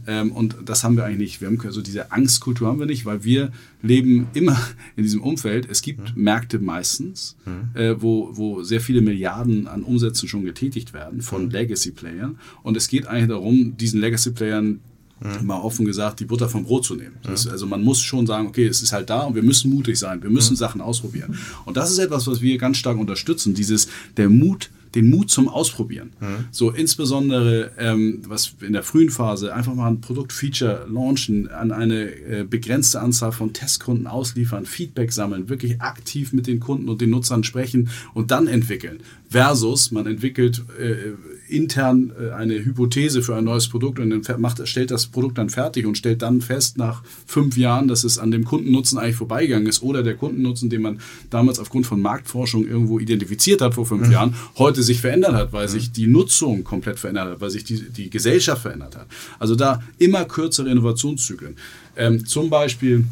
[0.06, 1.40] ähm, und das haben wir eigentlich nicht.
[1.40, 4.58] Wir haben also diese Angstkultur haben wir nicht, weil wir leben immer
[4.96, 5.68] in diesem Umfeld.
[5.70, 6.22] Es gibt mhm.
[6.22, 7.78] Märkte meistens, mhm.
[7.80, 11.50] äh, wo, wo sehr viele Milliarden an Umsätzen schon getätigt werden von mhm.
[11.50, 12.38] Legacy-Playern.
[12.62, 14.80] Und es geht eigentlich darum, diesen Legacy-Playern
[15.20, 15.46] Mhm.
[15.46, 17.16] mal offen gesagt, die Butter vom Brot zu nehmen.
[17.24, 17.50] Mhm.
[17.50, 20.22] also man muss schon sagen, okay, es ist halt da und wir müssen mutig sein,
[20.22, 20.54] wir müssen.
[20.54, 21.38] Sachen ausprobieren.
[21.66, 25.48] Und das ist etwas, was wir ganz stark unterstützen, dieses, der Mut, den Mut zum
[25.48, 26.10] Ausprobieren.
[26.20, 26.44] Mhm.
[26.50, 32.10] So insbesondere, ähm, was in der frühen Phase, einfach mal ein Produktfeature launchen, an eine
[32.10, 37.10] äh, begrenzte Anzahl von Testkunden ausliefern, Feedback sammeln, wirklich aktiv mit den Kunden und den
[37.10, 39.00] Nutzern sprechen und dann entwickeln.
[39.30, 41.12] Versus, man entwickelt äh,
[41.48, 45.50] intern äh, eine Hypothese für ein neues Produkt und dann macht, stellt das Produkt dann
[45.50, 49.66] fertig und stellt dann fest nach fünf Jahren, dass es an dem Kundennutzen eigentlich vorbeigegangen
[49.66, 54.06] ist oder der Kundennutzen, den man damals aufgrund von Marktforschung irgendwo identifiziert hat vor fünf
[54.06, 54.12] mhm.
[54.12, 55.72] Jahren, heute sich verändert hat, weil mhm.
[55.72, 59.06] sich die Nutzung komplett verändert hat, weil sich die, die Gesellschaft verändert hat.
[59.38, 61.56] Also da immer kürzere Innovationszyklen.
[61.96, 63.04] Ähm, zum Beispiel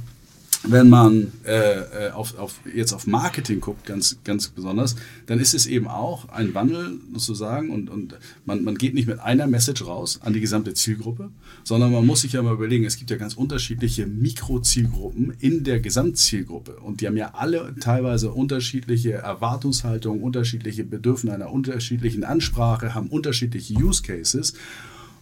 [0.69, 4.97] wenn man äh, äh, auf, auf, jetzt auf Marketing guckt, ganz, ganz besonders,
[5.27, 9.21] dann ist es eben auch ein Wandel sozusagen und, und man, man geht nicht mit
[9.21, 11.31] einer Message raus an die gesamte Zielgruppe,
[11.65, 15.81] sondern man muss sich ja mal überlegen, es gibt ja ganz unterschiedliche Mikrozielgruppen in der
[15.81, 23.09] Gesamtzielgruppe und die haben ja alle teilweise unterschiedliche Erwartungshaltungen, unterschiedliche Bedürfnisse einer unterschiedlichen Ansprache, haben
[23.09, 24.55] unterschiedliche Use Cases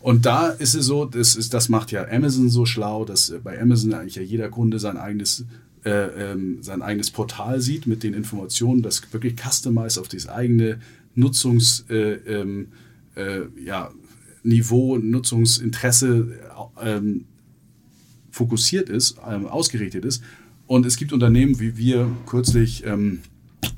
[0.04, 3.58] und da ist es so, das, ist, das macht ja Amazon so schlau, dass bei
[3.58, 5.46] Amazon eigentlich ja jeder Kunde sein eigenes,
[5.82, 10.78] äh, ähm, sein eigenes Portal sieht mit den Informationen, das wirklich customized auf das eigene
[11.14, 12.68] Nutzungs, äh, ähm,
[13.14, 13.92] äh, ja,
[14.42, 16.38] Niveau, Nutzungsinteresse
[16.82, 17.24] ähm,
[18.30, 20.22] fokussiert ist, ähm, ausgerichtet ist.
[20.66, 23.20] Und es gibt Unternehmen, wie wir kürzlich ähm,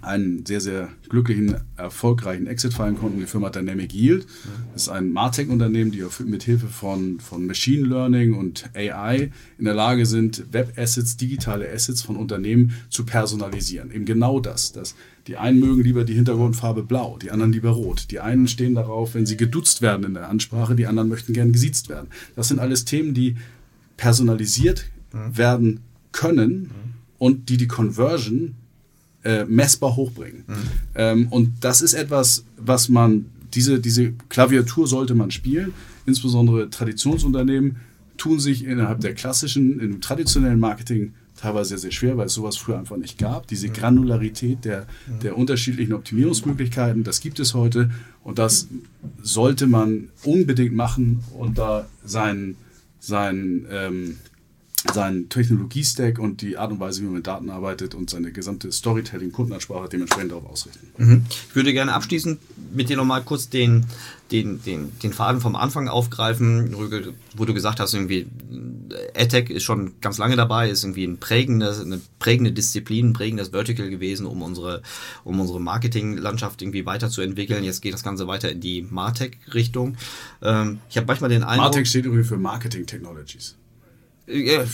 [0.03, 4.27] einen sehr, sehr glücklichen, erfolgreichen Exit feiern konnten, die Firma Dynamic Yield.
[4.73, 9.75] Das ist ein Martech-Unternehmen, die mit Hilfe von, von Machine Learning und AI in der
[9.75, 13.91] Lage sind, Web-Assets, digitale Assets von Unternehmen zu personalisieren.
[13.91, 14.73] Eben genau das.
[14.73, 14.95] das
[15.27, 18.11] die einen mögen lieber die Hintergrundfarbe blau, die anderen lieber rot.
[18.11, 21.53] Die einen stehen darauf, wenn sie geduzt werden in der Ansprache, die anderen möchten gern
[21.53, 22.09] gesiezt werden.
[22.37, 23.37] Das sind alles Themen, die
[23.97, 25.37] personalisiert mhm.
[25.37, 25.81] werden
[26.13, 26.71] können mhm.
[27.19, 28.55] und die die Conversion
[29.27, 30.45] äh, messbar hochbringen.
[30.47, 30.55] Mhm.
[30.95, 35.73] Ähm, und das ist etwas, was man, diese, diese Klaviatur sollte man spielen.
[36.07, 37.77] Insbesondere Traditionsunternehmen
[38.17, 42.57] tun sich innerhalb der klassischen, im traditionellen Marketing teilweise sehr, sehr schwer, weil es sowas
[42.57, 43.49] früher einfach nicht gab.
[43.49, 44.87] Diese Granularität der,
[45.23, 47.91] der unterschiedlichen Optimierungsmöglichkeiten, das gibt es heute
[48.23, 48.69] und das
[49.23, 52.57] sollte man unbedingt machen und da sein,
[53.01, 54.17] sein ähm,
[54.93, 58.71] seinen Technologie-Stack und die Art und Weise, wie man mit Daten arbeitet und seine gesamte
[58.73, 60.89] Storytelling, Kundenansprache dementsprechend darauf ausrichten.
[60.97, 61.25] Mhm.
[61.29, 62.41] Ich würde gerne abschließend
[62.75, 63.87] mit dir nochmal kurz den,
[64.33, 66.75] den, den, den Faden vom Anfang aufgreifen,
[67.37, 68.27] wo du gesagt hast, irgendwie
[69.15, 73.49] AdTech ist schon ganz lange dabei, ist irgendwie ein prägendes, eine prägende Disziplin, ein prägendes
[73.49, 74.83] Vertical gewesen, um unsere,
[75.25, 77.65] um unsere Marketinglandschaft irgendwie weiterzuentwickeln.
[77.65, 79.97] Jetzt geht das Ganze weiter in die Martech-Richtung.
[80.43, 81.67] Ähm, ich habe manchmal den Eindruck...
[81.67, 83.57] Martech steht übrigens für Marketing Technologies.
[84.27, 84.65] Ja,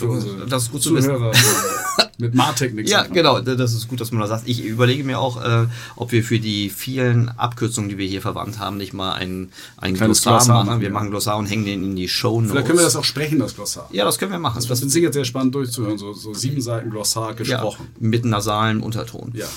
[0.49, 1.15] das ist gut zu wissen.
[2.19, 2.91] mit Martech nichts.
[2.91, 4.49] Ja, genau, das ist gut, dass man das sagt.
[4.49, 8.59] Ich überlege mir auch, äh, ob wir für die vielen Abkürzungen, die wir hier verwandt
[8.59, 10.81] haben, nicht mal ein, ein Glossar, Glossar machen.
[10.81, 10.95] Wir ja.
[10.95, 12.53] machen Glossar und hängen den in die Show Notes.
[12.53, 13.89] Vielleicht können wir das auch sprechen, das Glossar.
[13.93, 14.57] Ja, das können wir machen.
[14.57, 17.89] Das, das ist sicher sehr spannend durchzuhören, so, so sieben Seiten Glossar gesprochen.
[18.01, 19.33] Ja, mit nasalem Unterton.
[19.35, 19.49] Ja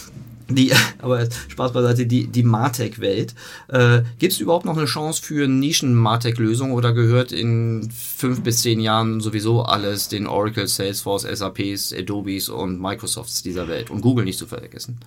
[0.50, 0.72] die,
[1.02, 3.34] aber Spaß beiseite, die, die Martech-Welt.
[3.68, 8.80] Äh, Gibt es überhaupt noch eine Chance für Nischen-Martech-Lösungen oder gehört in fünf bis zehn
[8.80, 14.40] Jahren sowieso alles den Oracle, Salesforce, SAPs, Adobes und Microsofts dieser Welt und Google nicht
[14.40, 15.00] zu vergessen?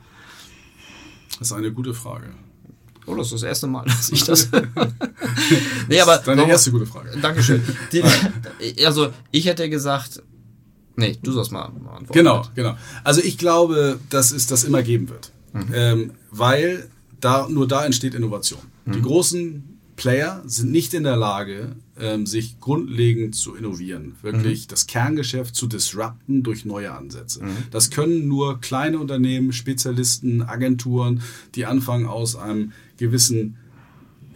[1.38, 2.30] Das ist eine gute Frage.
[3.06, 4.48] Oh, das ist das erste Mal, dass ich das.
[5.88, 6.18] nee, aber.
[6.18, 7.16] Deine erste gute Frage.
[7.20, 7.62] Dankeschön.
[7.92, 8.02] Die,
[8.84, 10.22] also, ich hätte gesagt,
[10.98, 12.12] Nee, du sollst mal antworten.
[12.12, 12.76] Genau, genau.
[13.04, 15.30] Also ich glaube, dass es das immer geben wird.
[15.52, 15.66] Mhm.
[15.72, 16.88] Ähm, weil
[17.20, 18.60] da, nur da entsteht Innovation.
[18.84, 18.92] Mhm.
[18.92, 24.68] Die großen Player sind nicht in der Lage, ähm, sich grundlegend zu innovieren, wirklich mhm.
[24.70, 27.44] das Kerngeschäft zu disrupten durch neue Ansätze.
[27.44, 27.56] Mhm.
[27.70, 31.22] Das können nur kleine Unternehmen, Spezialisten, Agenturen,
[31.54, 33.56] die anfangen aus einem gewissen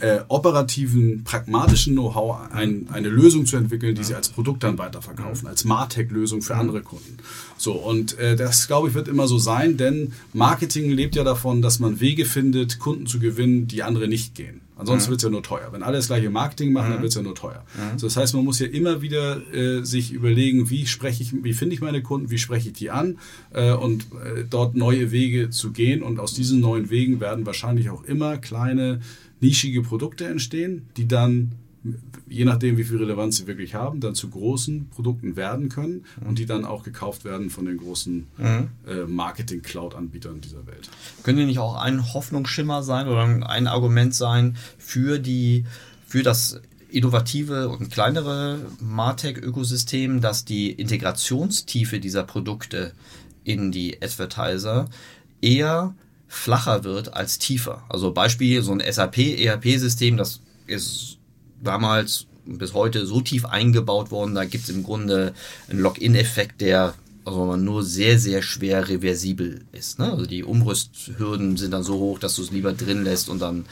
[0.02, 5.46] äh, operativen, pragmatischen Know-how ein, eine Lösung zu entwickeln, die sie als Produkt dann weiterverkaufen,
[5.46, 7.18] als Martech-Lösung für andere Kunden.
[7.56, 11.62] So, und äh, das, glaube ich, wird immer so sein, denn Marketing lebt ja davon,
[11.62, 14.60] dass man Wege findet, Kunden zu gewinnen, die andere nicht gehen.
[14.76, 15.12] Ansonsten mhm.
[15.12, 15.68] wird es ja nur teuer.
[15.70, 16.92] Wenn alle das gleiche Marketing machen, mhm.
[16.94, 17.64] dann wird es ja nur teuer.
[17.76, 17.98] Mhm.
[18.00, 21.52] So, das heißt, man muss ja immer wieder äh, sich überlegen, wie spreche ich, wie
[21.52, 23.18] finde ich meine Kunden, wie spreche ich die an
[23.52, 26.02] äh, und äh, dort neue Wege zu gehen.
[26.02, 29.00] Und aus diesen neuen Wegen werden wahrscheinlich auch immer kleine
[29.42, 31.52] nischige Produkte entstehen, die dann,
[32.28, 36.38] je nachdem, wie viel Relevanz sie wirklich haben, dann zu großen Produkten werden können und
[36.38, 38.68] die dann auch gekauft werden von den großen mhm.
[38.86, 40.88] äh, Marketing-Cloud-Anbietern dieser Welt.
[41.24, 45.64] Können die nicht auch ein Hoffnungsschimmer sein oder ein Argument sein für die,
[46.06, 52.92] für das innovative und kleinere Martech-Ökosystem, dass die Integrationstiefe dieser Produkte
[53.44, 54.88] in die Advertiser
[55.40, 55.94] eher
[56.32, 57.84] flacher wird als tiefer.
[57.90, 61.18] Also Beispiel, so ein SAP-ERP-System, das ist
[61.62, 65.34] damals bis heute so tief eingebaut worden, da gibt es im Grunde
[65.68, 69.98] einen Login-Effekt, der also nur sehr, sehr schwer reversibel ist.
[69.98, 70.10] Ne?
[70.10, 73.66] Also die Umrüsthürden sind dann so hoch, dass du es lieber drin lässt und dann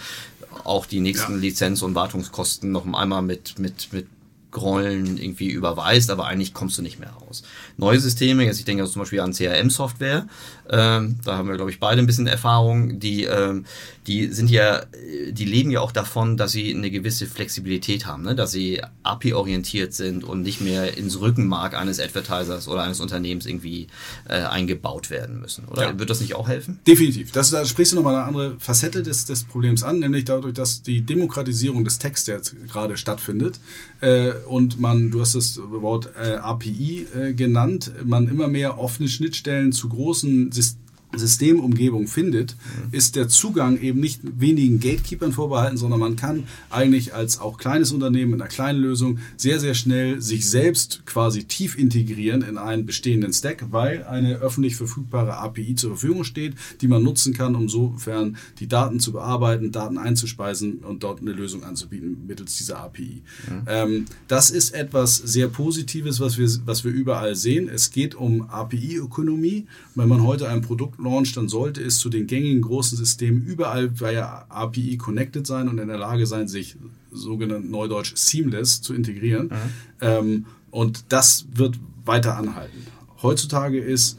[0.62, 1.38] auch die nächsten ja.
[1.38, 4.06] Lizenz- und Wartungskosten noch einmal mit, mit, mit
[4.50, 7.42] Grollen irgendwie überweist, aber eigentlich kommst du nicht mehr raus.
[7.76, 10.26] Neue Systeme, jetzt ich denke also zum Beispiel an CRM-Software,
[10.68, 13.64] ähm, da haben wir glaube ich beide ein bisschen Erfahrung, die, ähm,
[14.06, 14.82] die sind ja,
[15.30, 18.34] die leben ja auch davon, dass sie eine gewisse Flexibilität haben, ne?
[18.34, 23.88] dass sie API-orientiert sind und nicht mehr ins Rückenmark eines Advertisers oder eines Unternehmens irgendwie
[24.28, 25.66] äh, eingebaut werden müssen.
[25.66, 25.98] Oder ja.
[25.98, 26.80] wird das nicht auch helfen?
[26.86, 27.32] Definitiv.
[27.32, 30.82] Das, da sprichst du nochmal eine andere Facette des, des Problems an, nämlich dadurch, dass
[30.82, 33.60] die Demokratisierung des Texts jetzt gerade stattfindet
[34.00, 39.08] äh, und man, du hast das Wort äh, API äh, genannt, man immer mehr offene
[39.08, 42.88] Schnittstellen zu großen Systemen Systemumgebung findet, mhm.
[42.92, 47.92] ist der Zugang eben nicht wenigen Gatekeepers vorbehalten, sondern man kann eigentlich als auch kleines
[47.92, 52.86] Unternehmen mit einer kleinen Lösung sehr, sehr schnell sich selbst quasi tief integrieren in einen
[52.86, 57.68] bestehenden Stack, weil eine öffentlich verfügbare API zur Verfügung steht, die man nutzen kann, um
[57.68, 63.22] sofern die Daten zu bearbeiten, Daten einzuspeisen und dort eine Lösung anzubieten mittels dieser API.
[63.48, 63.62] Mhm.
[63.66, 67.68] Ähm, das ist etwas sehr Positives, was wir, was wir überall sehen.
[67.68, 69.66] Es geht um API-Ökonomie.
[69.94, 74.00] Wenn man heute ein Produkt launcht, dann sollte es zu den gängigen großen Systemen überall
[74.00, 76.76] via API connected sein und in der Lage sein, sich
[77.10, 79.46] sogenannt neudeutsch seamless zu integrieren.
[79.46, 79.52] Mhm.
[80.00, 82.86] Ähm, und das wird weiter anhalten.
[83.22, 84.18] Heutzutage ist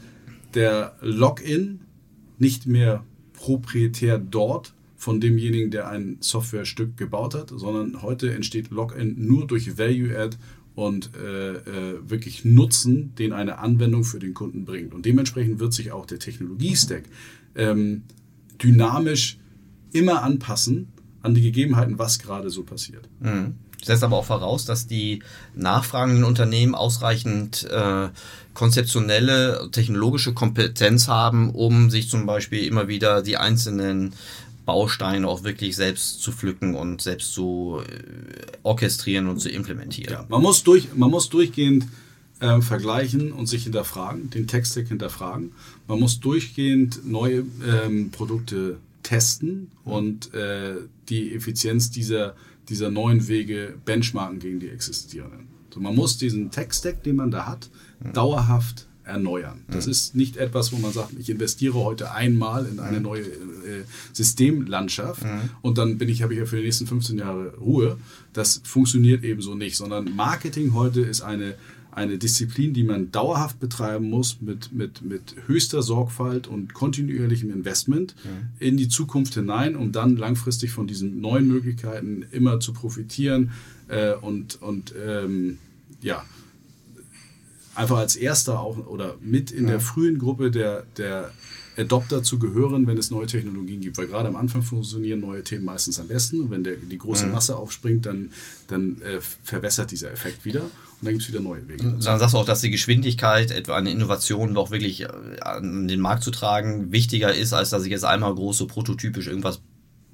[0.54, 1.80] der Login
[2.38, 9.14] nicht mehr proprietär dort von demjenigen, der ein Softwarestück gebaut hat, sondern heute entsteht Login
[9.18, 10.36] nur durch Value-Add
[10.74, 14.94] und äh, äh, wirklich Nutzen, den eine Anwendung für den Kunden bringt.
[14.94, 17.04] Und dementsprechend wird sich auch der Technologie-Stack
[17.54, 18.02] ähm,
[18.62, 19.38] dynamisch
[19.92, 20.88] immer anpassen
[21.20, 23.08] an die Gegebenheiten, was gerade so passiert.
[23.20, 23.54] Mhm.
[23.82, 25.22] Setzt aber auch voraus, dass die
[25.54, 28.10] nachfragenden Unternehmen ausreichend äh,
[28.54, 34.14] konzeptionelle, technologische Kompetenz haben, um sich zum Beispiel immer wieder die einzelnen
[34.64, 40.12] Bausteine auch wirklich selbst zu pflücken und selbst zu äh, orchestrieren und zu implementieren.
[40.12, 41.86] Ja, man muss, durch, man muss durchgehend
[42.40, 45.52] äh, vergleichen und sich hinterfragen, den Tech-Stack hinterfragen.
[45.88, 50.76] Man muss durchgehend neue ähm, Produkte testen und äh,
[51.08, 52.36] die Effizienz dieser,
[52.68, 55.48] dieser neuen Wege benchmarken gegen die existierenden.
[55.72, 57.70] So, man muss diesen Tech-Stack, den man da hat,
[58.12, 59.62] dauerhaft erneuern.
[59.70, 63.84] Das ist nicht etwas, wo man sagt, ich investiere heute einmal in eine neue äh,
[64.12, 65.22] Systemlandschaft
[65.60, 67.98] und dann bin ich, habe ich ja für die nächsten 15 Jahre Ruhe.
[68.32, 71.54] Das funktioniert ebenso nicht, sondern Marketing heute ist eine,
[71.90, 78.14] eine Disziplin, die man dauerhaft betreiben muss mit, mit, mit höchster Sorgfalt und kontinuierlichem Investment
[78.58, 83.50] in die Zukunft hinein, um dann langfristig von diesen neuen Möglichkeiten immer zu profitieren
[83.88, 85.58] äh, und, und ähm,
[86.00, 86.24] ja,
[87.74, 91.32] einfach als erster auch oder mit in der frühen Gruppe der, der
[91.76, 93.96] Adopter zu gehören, wenn es neue Technologien gibt.
[93.96, 96.40] Weil gerade am Anfang funktionieren neue Themen meistens am besten.
[96.42, 98.30] Und wenn der, die große Masse aufspringt, dann,
[98.68, 100.62] dann äh, verwässert dieser Effekt wieder.
[100.62, 100.70] Und
[101.00, 101.82] dann gibt es wieder neue Wege.
[101.82, 105.08] Dann sagst du auch, dass die Geschwindigkeit, etwa eine Innovation doch wirklich äh,
[105.40, 109.60] an den Markt zu tragen, wichtiger ist, als dass ich jetzt einmal große prototypisch irgendwas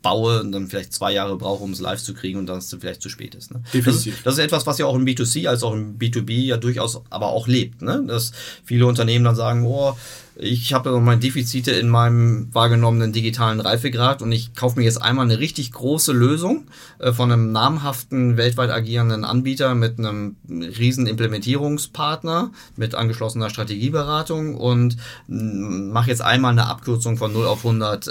[0.02, 2.74] baue und dann vielleicht zwei Jahre brauche, um es live zu kriegen und dann es
[2.78, 3.50] vielleicht zu spät ist.
[3.50, 3.60] Ne?
[3.62, 4.22] Das, ist Definitiv.
[4.22, 7.28] das ist etwas, was ja auch im B2C als auch im B2B ja durchaus aber
[7.28, 7.82] auch lebt.
[7.82, 8.04] Ne?
[8.06, 8.32] Dass
[8.64, 9.96] viele Unternehmen dann sagen, oh,
[10.40, 15.02] ich habe noch mal Defizite in meinem wahrgenommenen digitalen Reifegrad und ich kaufe mir jetzt
[15.02, 16.66] einmal eine richtig große Lösung
[17.00, 24.96] äh, von einem namhaften, weltweit agierenden Anbieter mit einem riesen Implementierungspartner, mit angeschlossener Strategieberatung und
[25.26, 28.10] mache jetzt einmal eine Abkürzung von 0 auf 100 äh,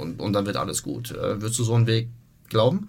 [0.00, 1.12] und, und dann wird alles gut.
[1.12, 2.08] Äh, würdest du so einen Weg
[2.48, 2.88] glauben?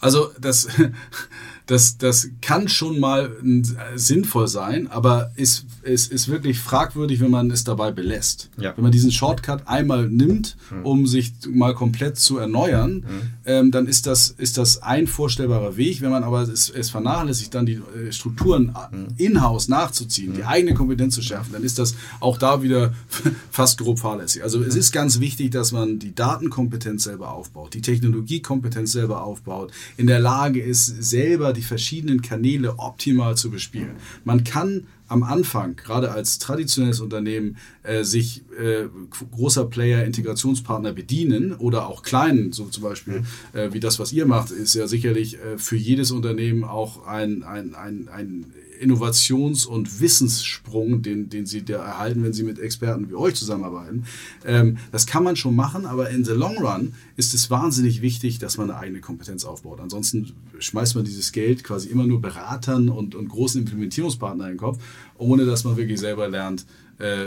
[0.00, 0.68] Also das,
[1.68, 7.30] das, das kann schon mal äh, sinnvoll sein, aber ist, ist, ist wirklich fragwürdig, wenn
[7.30, 8.48] man es dabei belässt.
[8.56, 8.74] Ja.
[8.74, 13.04] Wenn man diesen Shortcut einmal nimmt, um sich mal komplett zu erneuern,
[13.44, 16.00] ähm, dann ist das, ist das ein vorstellbarer Weg.
[16.00, 18.74] Wenn man aber es, es vernachlässigt, dann die äh, Strukturen
[19.18, 22.94] in-house nachzuziehen, die eigene Kompetenz zu schärfen, dann ist das auch da wieder
[23.50, 24.42] fast grob fahrlässig.
[24.42, 29.70] Also es ist ganz wichtig, dass man die Datenkompetenz selber aufbaut, die Technologiekompetenz selber aufbaut,
[29.98, 33.96] in der Lage ist, selber die verschiedenen Kanäle optimal zu bespielen.
[34.24, 38.84] Man kann am Anfang, gerade als traditionelles Unternehmen, äh, sich äh,
[39.32, 44.26] großer Player, Integrationspartner bedienen oder auch kleinen, so zum Beispiel äh, wie das, was ihr
[44.26, 48.46] macht, ist ja sicherlich äh, für jedes Unternehmen auch ein, ein, ein, ein
[48.80, 54.04] Innovations- und Wissenssprung, den, den sie da erhalten, wenn sie mit Experten wie euch zusammenarbeiten.
[54.44, 58.38] Ähm, das kann man schon machen, aber in the long run ist es wahnsinnig wichtig,
[58.38, 59.80] dass man eine eigene Kompetenz aufbaut.
[59.80, 64.60] Ansonsten schmeißt man dieses Geld quasi immer nur Beratern und, und großen Implementierungspartnern in den
[64.60, 64.78] Kopf,
[65.16, 66.66] ohne dass man wirklich selber lernt,
[66.98, 67.26] äh,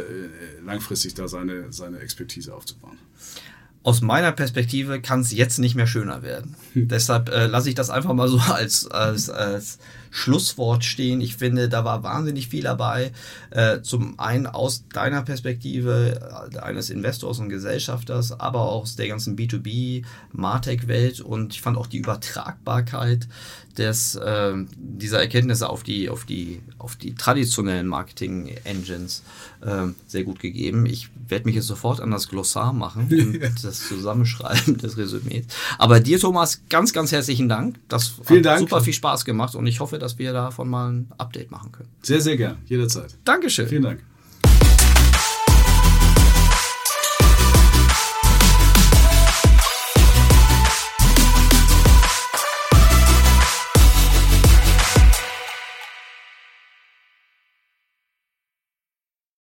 [0.65, 2.97] langfristig da seine, seine Expertise aufzubauen.
[3.83, 6.55] Aus meiner Perspektive kann es jetzt nicht mehr schöner werden.
[6.75, 9.79] Deshalb äh, lasse ich das einfach mal so als, als, als
[10.11, 11.21] Schlusswort stehen.
[11.21, 13.11] Ich finde, da war wahnsinnig viel dabei.
[13.49, 19.07] Äh, zum einen aus deiner Perspektive äh, eines Investors und Gesellschafters, aber auch aus der
[19.07, 20.03] ganzen B2B,
[20.33, 23.27] Martech-Welt und ich fand auch die Übertragbarkeit
[23.77, 29.23] des, äh, dieser Erkenntnisse auf die, auf die, auf die traditionellen Marketing-Engines
[29.61, 30.85] äh, sehr gut gegeben.
[30.85, 33.07] Ich werde mich jetzt sofort an das Glossar machen
[33.43, 35.45] und das Zusammenschreiben des Resümees.
[35.77, 37.77] Aber dir, Thomas, ganz, ganz herzlichen Dank.
[37.87, 38.59] Das Vielen hat Dank.
[38.59, 41.89] super viel Spaß gemacht und ich hoffe, dass wir davon mal ein Update machen können.
[42.01, 43.17] Sehr, sehr gern, jederzeit.
[43.23, 43.67] Dankeschön.
[43.67, 44.10] Vielen Dank.